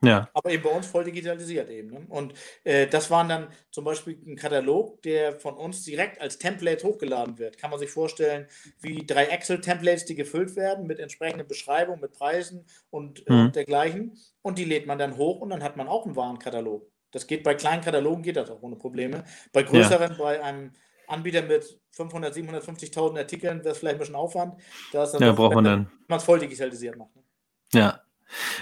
Ja. 0.01 0.29
Aber 0.33 0.51
eben 0.51 0.63
bei 0.63 0.69
uns 0.69 0.86
voll 0.86 1.03
digitalisiert 1.03 1.69
eben. 1.69 1.89
Ne? 1.89 2.05
Und 2.10 2.33
äh, 2.63 2.86
das 2.88 3.10
waren 3.10 3.29
dann 3.29 3.47
zum 3.71 3.83
Beispiel 3.83 4.19
ein 4.27 4.36
Katalog, 4.36 5.01
der 5.01 5.39
von 5.39 5.55
uns 5.55 5.83
direkt 5.83 6.21
als 6.21 6.38
Template 6.38 6.86
hochgeladen 6.86 7.39
wird. 7.39 7.57
Kann 7.57 7.71
man 7.71 7.79
sich 7.79 7.89
vorstellen, 7.89 8.47
wie 8.79 9.05
drei 9.05 9.25
Excel-Templates, 9.25 10.05
die 10.05 10.15
gefüllt 10.15 10.55
werden 10.55 10.86
mit 10.86 10.99
entsprechenden 10.99 11.47
Beschreibungen, 11.47 11.99
mit 11.99 12.13
Preisen 12.13 12.65
und, 12.91 13.27
äh, 13.27 13.33
mhm. 13.33 13.51
dergleichen. 13.53 14.17
Und 14.43 14.60
die 14.60 14.65
lädt 14.65 14.86
man 14.86 14.99
dann 14.99 15.17
hoch 15.17 15.41
und 15.41 15.49
dann 15.49 15.63
hat 15.63 15.77
man 15.77 15.88
auch 15.88 16.05
einen 16.05 16.15
Warenkatalog. 16.15 16.88
Das 17.12 17.25
geht 17.25 17.43
bei 17.43 17.55
kleinen 17.55 17.81
Katalogen 17.81 18.21
geht 18.21 18.36
das 18.36 18.51
auch 18.51 18.62
ohne 18.62 18.75
Probleme. 18.75 19.23
Bei 19.51 19.63
größeren, 19.63 20.12
ja. 20.12 20.17
bei 20.17 20.43
einem 20.43 20.73
Anbieter 21.07 21.41
mit 21.41 21.79
500, 21.91 22.36
750.000 22.36 23.17
Artikeln, 23.17 23.60
wäre 23.63 23.71
es 23.71 23.79
vielleicht 23.79 23.95
ein 23.95 23.99
bisschen 23.99 24.15
Aufwand. 24.15 24.62
Da 24.91 25.03
ist 25.03 25.12
dann 25.12 25.21
ja, 25.21 25.31
braucht 25.31 25.55
man 25.55 25.63
dann. 25.63 25.91
Man 26.07 26.17
es 26.19 26.23
voll 26.23 26.39
digitalisiert 26.39 26.97
macht. 26.97 27.15
Ne? 27.15 27.23
Ja. 27.73 28.01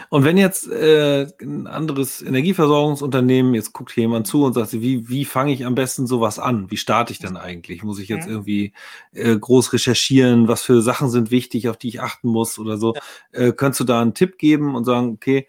Und 0.10 0.24
wenn 0.24 0.38
jetzt 0.38 0.70
äh, 0.72 1.28
ein 1.42 1.68
anderes 1.68 2.22
Energieversorgungsunternehmen, 2.22 3.54
jetzt 3.54 3.74
guckt 3.74 3.92
hier 3.92 4.04
jemand 4.04 4.28
zu 4.28 4.44
und 4.44 4.54
sagt, 4.54 4.74
wie, 4.74 5.10
wie 5.10 5.26
fange 5.26 5.54
ich 5.54 5.66
am 5.66 5.76
besten 5.76 6.08
sowas 6.08 6.40
an? 6.40 6.70
Wie 6.72 6.78
starte 6.78 7.12
ich 7.12 7.20
denn 7.20 7.38
eigentlich? 7.38 7.84
Muss 7.84 8.00
ich 8.00 8.08
jetzt 8.08 8.28
mhm. 8.28 8.34
irgendwie 8.34 8.74
äh, 9.14 9.36
groß 9.38 9.74
recherchieren? 9.74 10.48
Was 10.48 10.62
für 10.62 10.82
Sachen 10.82 11.10
sind 11.10 11.32
wichtig, 11.32 11.70
auf 11.70 11.78
die 11.78 11.90
ich 11.90 12.02
achten 12.02 12.30
muss 12.30 12.60
oder 12.60 12.78
so? 12.78 12.94
Ja. 12.94 13.02
Äh, 13.40 13.52
könntest 13.54 13.82
du 13.82 13.84
da 13.86 14.02
einen 14.02 14.14
Tipp 14.14 14.38
geben 14.38 14.76
und 14.76 14.86
sagen, 14.86 15.14
okay, 15.14 15.48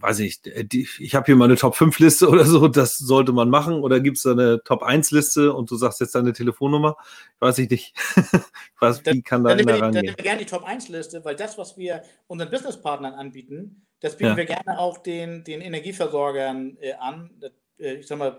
weiß 0.00 0.20
ich, 0.20 0.42
die, 0.42 0.88
ich 0.98 1.14
habe 1.14 1.26
hier 1.26 1.36
mal 1.36 1.46
eine 1.46 1.56
Top-5-Liste 1.56 2.28
oder 2.28 2.44
so, 2.44 2.68
das 2.68 2.98
sollte 2.98 3.32
man 3.32 3.48
machen. 3.50 3.80
Oder 3.82 4.00
gibt 4.00 4.18
es 4.18 4.22
da 4.24 4.32
eine 4.32 4.62
Top-1-Liste 4.62 5.52
und 5.52 5.70
du 5.70 5.76
sagst 5.76 6.00
jetzt 6.00 6.14
deine 6.14 6.32
Telefonnummer? 6.32 6.96
Weiß 7.38 7.58
ich 7.58 7.70
nicht. 7.70 7.94
weiß, 8.80 9.04
wie 9.06 9.22
kann 9.22 9.44
da 9.44 9.50
einer 9.50 9.60
rangehen? 9.60 9.80
Dann 9.80 9.90
nehmen 9.92 10.16
wir 10.16 10.24
gerne 10.24 10.40
die 10.40 10.46
Top-1-Liste, 10.46 11.24
weil 11.24 11.36
das, 11.36 11.58
was 11.58 11.76
wir 11.76 12.02
unseren 12.26 12.50
Businesspartnern 12.50 13.14
anbieten, 13.14 13.86
das 14.00 14.16
bieten 14.16 14.30
ja. 14.30 14.36
wir 14.36 14.44
gerne 14.44 14.78
auch 14.78 14.98
den, 14.98 15.42
den 15.44 15.60
Energieversorgern 15.60 16.76
äh, 16.80 16.92
an. 16.94 17.30
Äh, 17.78 17.94
ich 17.94 18.06
sag 18.06 18.18
mal, 18.18 18.36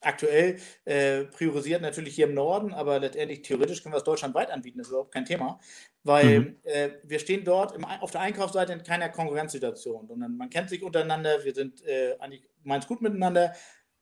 aktuell 0.00 0.58
äh, 0.84 1.24
priorisiert 1.24 1.82
natürlich 1.82 2.14
hier 2.14 2.26
im 2.26 2.34
Norden, 2.34 2.72
aber 2.72 2.98
letztendlich 3.00 3.42
theoretisch 3.42 3.82
können 3.82 3.92
wir 3.92 3.98
es 3.98 4.04
deutschlandweit 4.04 4.50
anbieten, 4.50 4.78
das 4.78 4.88
ist 4.88 4.92
überhaupt 4.92 5.12
kein 5.12 5.26
Thema, 5.26 5.60
weil 6.02 6.40
mhm. 6.40 6.56
äh, 6.64 6.90
wir 7.04 7.18
stehen 7.18 7.44
dort 7.44 7.74
im, 7.74 7.84
auf 7.84 8.10
der 8.10 8.22
Einkaufsseite 8.22 8.72
in 8.72 8.82
keiner 8.82 9.08
Konkurrenzsituation, 9.08 10.06
sondern 10.08 10.36
man 10.36 10.50
kennt 10.50 10.70
sich 10.70 10.82
untereinander, 10.82 11.44
wir 11.44 11.54
sind 11.54 11.84
äh, 11.86 12.16
eigentlich 12.18 12.42
meins 12.62 12.86
gut 12.86 13.02
miteinander 13.02 13.54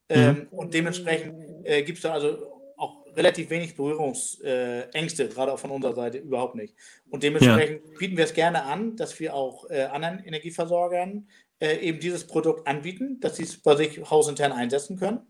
ähm, 0.08 0.34
mhm. 0.34 0.46
und 0.50 0.74
dementsprechend 0.74 1.66
äh, 1.66 1.82
gibt 1.82 1.98
es 1.98 2.02
da 2.02 2.12
also 2.12 2.58
auch 2.76 3.04
relativ 3.16 3.50
wenig 3.50 3.74
Berührungsängste, 3.74 5.28
gerade 5.28 5.52
auch 5.52 5.58
von 5.58 5.70
unserer 5.70 5.94
Seite 5.94 6.18
überhaupt 6.18 6.54
nicht. 6.54 6.74
Und 7.10 7.24
dementsprechend 7.24 7.84
ja. 7.84 7.98
bieten 7.98 8.16
wir 8.16 8.24
es 8.24 8.34
gerne 8.34 8.62
an, 8.62 8.96
dass 8.96 9.18
wir 9.18 9.34
auch 9.34 9.68
äh, 9.68 9.82
anderen 9.82 10.20
Energieversorgern 10.24 11.28
äh, 11.60 11.76
eben 11.78 11.98
dieses 11.98 12.26
Produkt 12.26 12.68
anbieten, 12.68 13.18
dass 13.20 13.36
sie 13.36 13.42
es 13.42 13.60
bei 13.60 13.74
sich 13.74 13.98
hausintern 14.08 14.52
einsetzen 14.52 14.96
können 14.96 15.26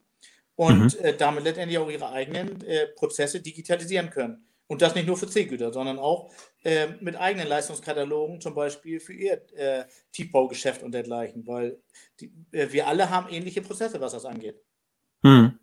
und 0.56 0.98
mhm. 0.98 1.04
äh, 1.04 1.14
damit 1.16 1.44
letztendlich 1.44 1.78
auch 1.78 1.90
ihre 1.90 2.10
eigenen 2.10 2.60
äh, 2.66 2.88
Prozesse 2.88 3.40
digitalisieren 3.40 4.10
können. 4.10 4.47
Und 4.68 4.82
das 4.82 4.94
nicht 4.94 5.06
nur 5.06 5.16
für 5.16 5.26
C-Güter, 5.26 5.72
sondern 5.72 5.98
auch 5.98 6.30
äh, 6.62 6.88
mit 7.00 7.16
eigenen 7.16 7.48
Leistungskatalogen, 7.48 8.40
zum 8.40 8.54
Beispiel 8.54 9.00
für 9.00 9.14
ihr 9.14 9.40
äh, 9.56 9.84
Tiefbaugeschäft 10.12 10.82
und 10.82 10.92
dergleichen, 10.92 11.46
weil 11.46 11.80
die, 12.20 12.30
äh, 12.52 12.70
wir 12.70 12.86
alle 12.86 13.10
haben 13.10 13.30
ähnliche 13.30 13.62
Prozesse, 13.62 14.00
was 14.00 14.12
das 14.12 14.26
angeht. 14.26 14.60
Mhm. 15.22 15.58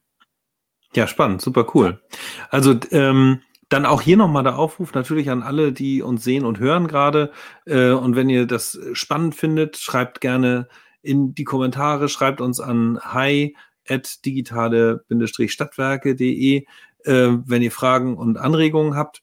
Ja, 0.96 1.08
spannend, 1.08 1.41
super 1.41 1.68
cool. 1.76 2.02
Also 2.50 2.76
ähm, 2.91 3.41
dann 3.70 3.86
auch 3.86 4.02
hier 4.02 4.18
nochmal 4.18 4.44
der 4.44 4.58
Aufruf 4.58 4.94
natürlich 4.94 5.30
an 5.30 5.44
alle, 5.44 5.72
die 5.72 6.02
uns 6.02 6.24
sehen 6.24 6.46
und 6.46 6.60
hören 6.60 6.88
gerade. 6.88 7.32
Äh, 7.65 7.91
und 7.91 8.15
wenn 8.15 8.30
ihr 8.30 8.48
das 8.48 8.80
spannend 8.94 9.36
findet, 9.36 9.78
schreibt 9.78 10.22
gerne 10.22 10.68
in 11.02 11.36
die 11.36 11.44
Kommentare, 11.44 12.10
schreibt 12.10 12.41
uns 12.41 12.60
an 12.60 13.00
hi 13.02 13.56
digitale-stadtwerke.de, 13.88 16.65
äh, 17.06 17.38
wenn 17.46 17.62
ihr 17.62 17.72
Fragen 17.72 18.18
und 18.18 18.38
Anregungen 18.38 18.96
habt. 18.96 19.22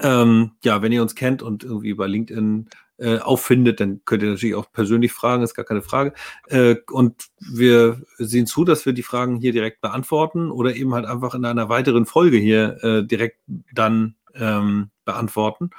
Ähm, 0.00 0.52
ja, 0.62 0.82
wenn 0.82 0.92
ihr 0.92 1.00
uns 1.00 1.14
kennt 1.14 1.42
und 1.42 1.64
irgendwie 1.64 1.94
bei 1.94 2.06
LinkedIn 2.06 2.68
äh, 2.98 3.18
auffindet, 3.18 3.80
dann 3.80 4.02
könnt 4.04 4.22
ihr 4.22 4.30
natürlich 4.30 4.54
auch 4.54 4.70
persönlich 4.72 5.12
fragen, 5.12 5.42
ist 5.42 5.54
gar 5.54 5.64
keine 5.64 5.82
Frage. 5.82 6.12
Äh, 6.48 6.76
und 6.90 7.28
wir 7.38 8.02
sehen 8.18 8.46
zu, 8.46 8.64
dass 8.64 8.84
wir 8.86 8.92
die 8.92 9.02
Fragen 9.02 9.36
hier 9.36 9.52
direkt 9.52 9.80
beantworten 9.80 10.50
oder 10.50 10.74
eben 10.74 10.94
halt 10.94 11.06
einfach 11.06 11.34
in 11.34 11.44
einer 11.44 11.68
weiteren 11.68 12.06
Folge 12.06 12.36
hier 12.36 12.82
äh, 12.82 13.02
direkt 13.04 13.38
dann 13.72 14.16
ähm, 14.34 14.90
beantworten. 15.04 15.70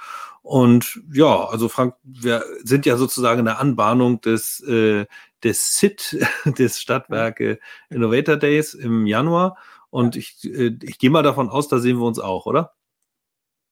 Und 0.42 1.00
ja, 1.12 1.44
also 1.44 1.68
Frank, 1.68 1.94
wir 2.02 2.44
sind 2.64 2.86
ja 2.86 2.96
sozusagen 2.96 3.40
in 3.40 3.44
der 3.44 3.60
Anbahnung 3.60 4.20
des, 4.20 4.60
äh, 4.60 5.06
des 5.44 5.76
SIT, 5.76 6.18
des 6.58 6.80
Stadtwerke 6.80 7.58
Innovator 7.90 8.36
Days 8.36 8.74
im 8.74 9.06
Januar. 9.06 9.56
Und 9.90 10.16
ich, 10.16 10.44
äh, 10.44 10.76
ich 10.82 10.98
gehe 10.98 11.10
mal 11.10 11.22
davon 11.22 11.50
aus, 11.50 11.68
da 11.68 11.78
sehen 11.78 11.98
wir 11.98 12.06
uns 12.06 12.18
auch, 12.18 12.46
oder? 12.46 12.74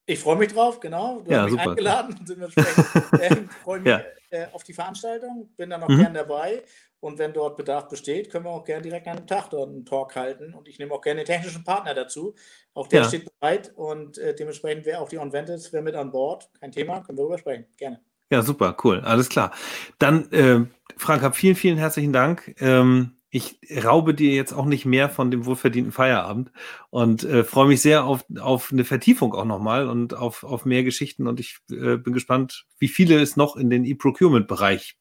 Ich 0.05 0.19
freue 0.19 0.37
mich 0.37 0.51
drauf, 0.51 0.79
genau. 0.79 1.21
Du 1.21 1.31
ja, 1.31 1.43
hast 1.43 1.51
mich 1.51 1.59
super. 1.59 1.69
eingeladen. 1.69 2.15
äh, 3.19 3.35
freue 3.63 3.79
mich 3.79 3.89
ja. 3.89 4.01
äh, 4.31 4.47
auf 4.53 4.63
die 4.63 4.73
Veranstaltung, 4.73 5.49
bin 5.55 5.69
dann 5.69 5.83
auch 5.83 5.87
mhm. 5.87 5.99
gern 5.99 6.13
dabei. 6.13 6.63
Und 6.99 7.17
wenn 7.17 7.31
dort 7.31 7.55
Bedarf 7.55 7.87
besteht, 7.87 8.29
können 8.29 8.45
wir 8.45 8.49
auch 8.49 8.65
gerne 8.65 8.81
direkt 8.81 9.07
an 9.07 9.17
einem 9.17 9.27
Tag 9.27 9.51
dort 9.51 9.69
einen 9.69 9.85
Talk 9.85 10.15
halten. 10.15 10.53
Und 10.53 10.67
ich 10.67 10.79
nehme 10.79 10.93
auch 10.93 11.01
gerne 11.01 11.21
den 11.21 11.27
technischen 11.27 11.63
Partner 11.63 11.93
dazu. 11.93 12.35
Auch 12.73 12.87
der 12.87 13.03
ja. 13.03 13.07
steht 13.07 13.29
bereit 13.39 13.71
und 13.75 14.17
äh, 14.17 14.35
dementsprechend 14.35 14.85
wäre 14.85 14.99
auch 14.99 15.09
die 15.09 15.17
OnVentis, 15.17 15.71
wäre 15.71 15.83
mit 15.83 15.95
an 15.95 16.11
Bord. 16.11 16.49
Kein 16.59 16.71
Thema, 16.71 17.01
können 17.01 17.17
wir 17.17 17.21
darüber 17.21 17.37
sprechen. 17.37 17.67
Gerne. 17.77 18.01
Ja, 18.31 18.41
super, 18.41 18.75
cool, 18.83 18.99
alles 19.01 19.29
klar. 19.29 19.51
Dann, 19.97 20.31
äh, 20.31 20.65
Frank, 20.97 21.21
hab 21.21 21.35
vielen, 21.35 21.55
vielen 21.55 21.77
herzlichen 21.77 22.13
Dank. 22.13 22.55
Ähm, 22.59 23.18
ich 23.31 23.59
raube 23.83 24.15
dir 24.15 24.33
jetzt 24.33 24.53
auch 24.53 24.65
nicht 24.65 24.85
mehr 24.85 25.09
von 25.09 25.29
dem 25.29 25.45
wohlverdienten 25.45 25.91
Feierabend 25.91 26.51
und 26.89 27.23
äh, 27.23 27.43
freue 27.43 27.67
mich 27.67 27.81
sehr 27.81 28.05
auf, 28.05 28.25
auf 28.39 28.71
eine 28.71 28.85
Vertiefung 28.85 29.33
auch 29.33 29.45
nochmal 29.45 29.87
und 29.87 30.15
auf, 30.15 30.43
auf 30.43 30.65
mehr 30.65 30.83
Geschichten. 30.83 31.27
Und 31.27 31.39
ich 31.39 31.57
äh, 31.69 31.97
bin 31.97 32.13
gespannt, 32.13 32.65
wie 32.79 32.87
viele 32.87 33.19
es 33.19 33.35
noch 33.35 33.55
in 33.55 33.69
den 33.69 33.85
E-Procurement-Bereich 33.85 34.97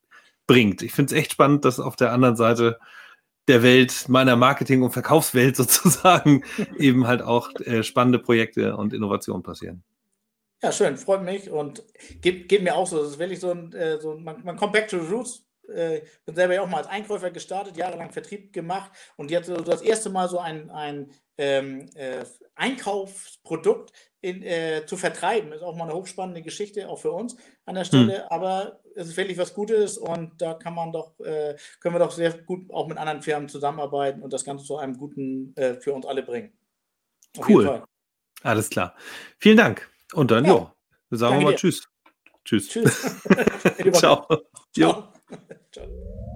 bringt. 0.47 0.83
Ich 0.83 0.93
finde 0.93 1.15
es 1.15 1.21
echt 1.21 1.33
spannend, 1.33 1.65
dass 1.65 1.81
auf 1.81 1.97
der 1.97 2.13
anderen 2.13 2.37
Seite 2.37 2.79
der 3.49 3.63
Welt, 3.63 4.09
meiner 4.09 4.37
Marketing- 4.37 4.83
und 4.83 4.91
Verkaufswelt 4.91 5.57
sozusagen, 5.57 6.45
eben 6.79 7.07
halt 7.07 7.23
auch 7.23 7.51
äh, 7.61 7.83
spannende 7.83 8.19
Projekte 8.19 8.77
und 8.77 8.93
Innovationen 8.93 9.43
passieren. 9.43 9.83
Ja, 10.63 10.73
schön, 10.73 10.97
freut 10.97 11.23
mich 11.23 11.51
und 11.51 11.85
geht, 12.21 12.49
geht 12.49 12.63
mir 12.63 12.75
auch 12.75 12.87
so. 12.87 12.99
Das 12.99 13.13
ist 13.13 13.19
wirklich 13.19 13.41
so 13.41 13.53
ein, 13.53 13.73
äh, 13.73 14.01
so, 14.01 14.19
man, 14.19 14.45
man 14.45 14.57
kommt 14.57 14.73
back 14.73 14.89
to 14.89 14.99
the 14.99 15.07
roots. 15.07 15.48
Äh, 15.69 16.03
bin 16.25 16.35
selber 16.35 16.55
ja 16.55 16.63
auch 16.63 16.69
mal 16.69 16.79
als 16.79 16.89
Einkäufer 16.89 17.31
gestartet, 17.31 17.77
jahrelang 17.77 18.11
Vertrieb 18.11 18.53
gemacht 18.53 18.91
und 19.17 19.31
jetzt 19.31 19.47
so 19.47 19.57
das 19.57 19.83
erste 19.83 20.11
Mal 20.11 20.29
so 20.29 20.39
ein, 20.39 20.71
ein 20.71 21.13
ähm, 21.37 21.89
äh, 21.95 22.25
Einkaufsprodukt 22.55 23.93
in, 24.21 24.43
äh, 24.43 24.85
zu 24.87 24.97
vertreiben, 24.97 25.53
ist 25.53 25.63
auch 25.63 25.77
mal 25.77 25.85
eine 25.85 25.95
hochspannende 25.95 26.43
Geschichte, 26.43 26.89
auch 26.89 26.99
für 26.99 27.13
uns 27.13 27.37
an 27.65 27.77
der 27.77 27.85
Stelle. 27.85 28.23
Hm. 28.23 28.29
Aber 28.31 28.81
es 28.97 29.09
ist 29.09 29.17
wirklich 29.17 29.39
was 29.39 29.55
Gutes 29.55 29.97
und 29.97 30.43
da 30.43 30.55
kann 30.55 30.75
man 30.75 30.93
doch, 30.93 31.19
äh, 31.21 31.57
können 31.81 31.95
wir 31.95 32.01
doch 32.01 32.11
sehr 32.11 32.37
gut 32.39 32.71
auch 32.73 32.89
mit 32.89 32.99
anderen 32.99 33.23
Firmen 33.23 33.49
zusammenarbeiten 33.49 34.23
und 34.23 34.33
das 34.33 34.45
Ganze 34.45 34.65
zu 34.65 34.77
einem 34.77 34.99
guten 34.99 35.55
äh, 35.57 35.75
für 35.75 35.95
uns 35.95 36.05
alle 36.05 36.23
bringen. 36.23 36.53
Auf 37.39 37.49
cool. 37.49 37.85
Alles 38.43 38.71
klar. 38.71 38.95
Vielen 39.39 39.57
Dank. 39.57 39.89
Und 40.15 40.31
dann, 40.31 40.45
ja, 40.45 40.53
jo, 40.53 40.71
sagen 41.11 41.39
wir 41.39 41.45
mal 41.45 41.51
dir. 41.53 41.57
Tschüss. 41.57 41.89
Tschüss. 42.45 42.69
Tschüss. 42.69 43.23
Ciao. 43.93 44.27
Ciao. 44.75 45.13
Ciao. 45.73 46.28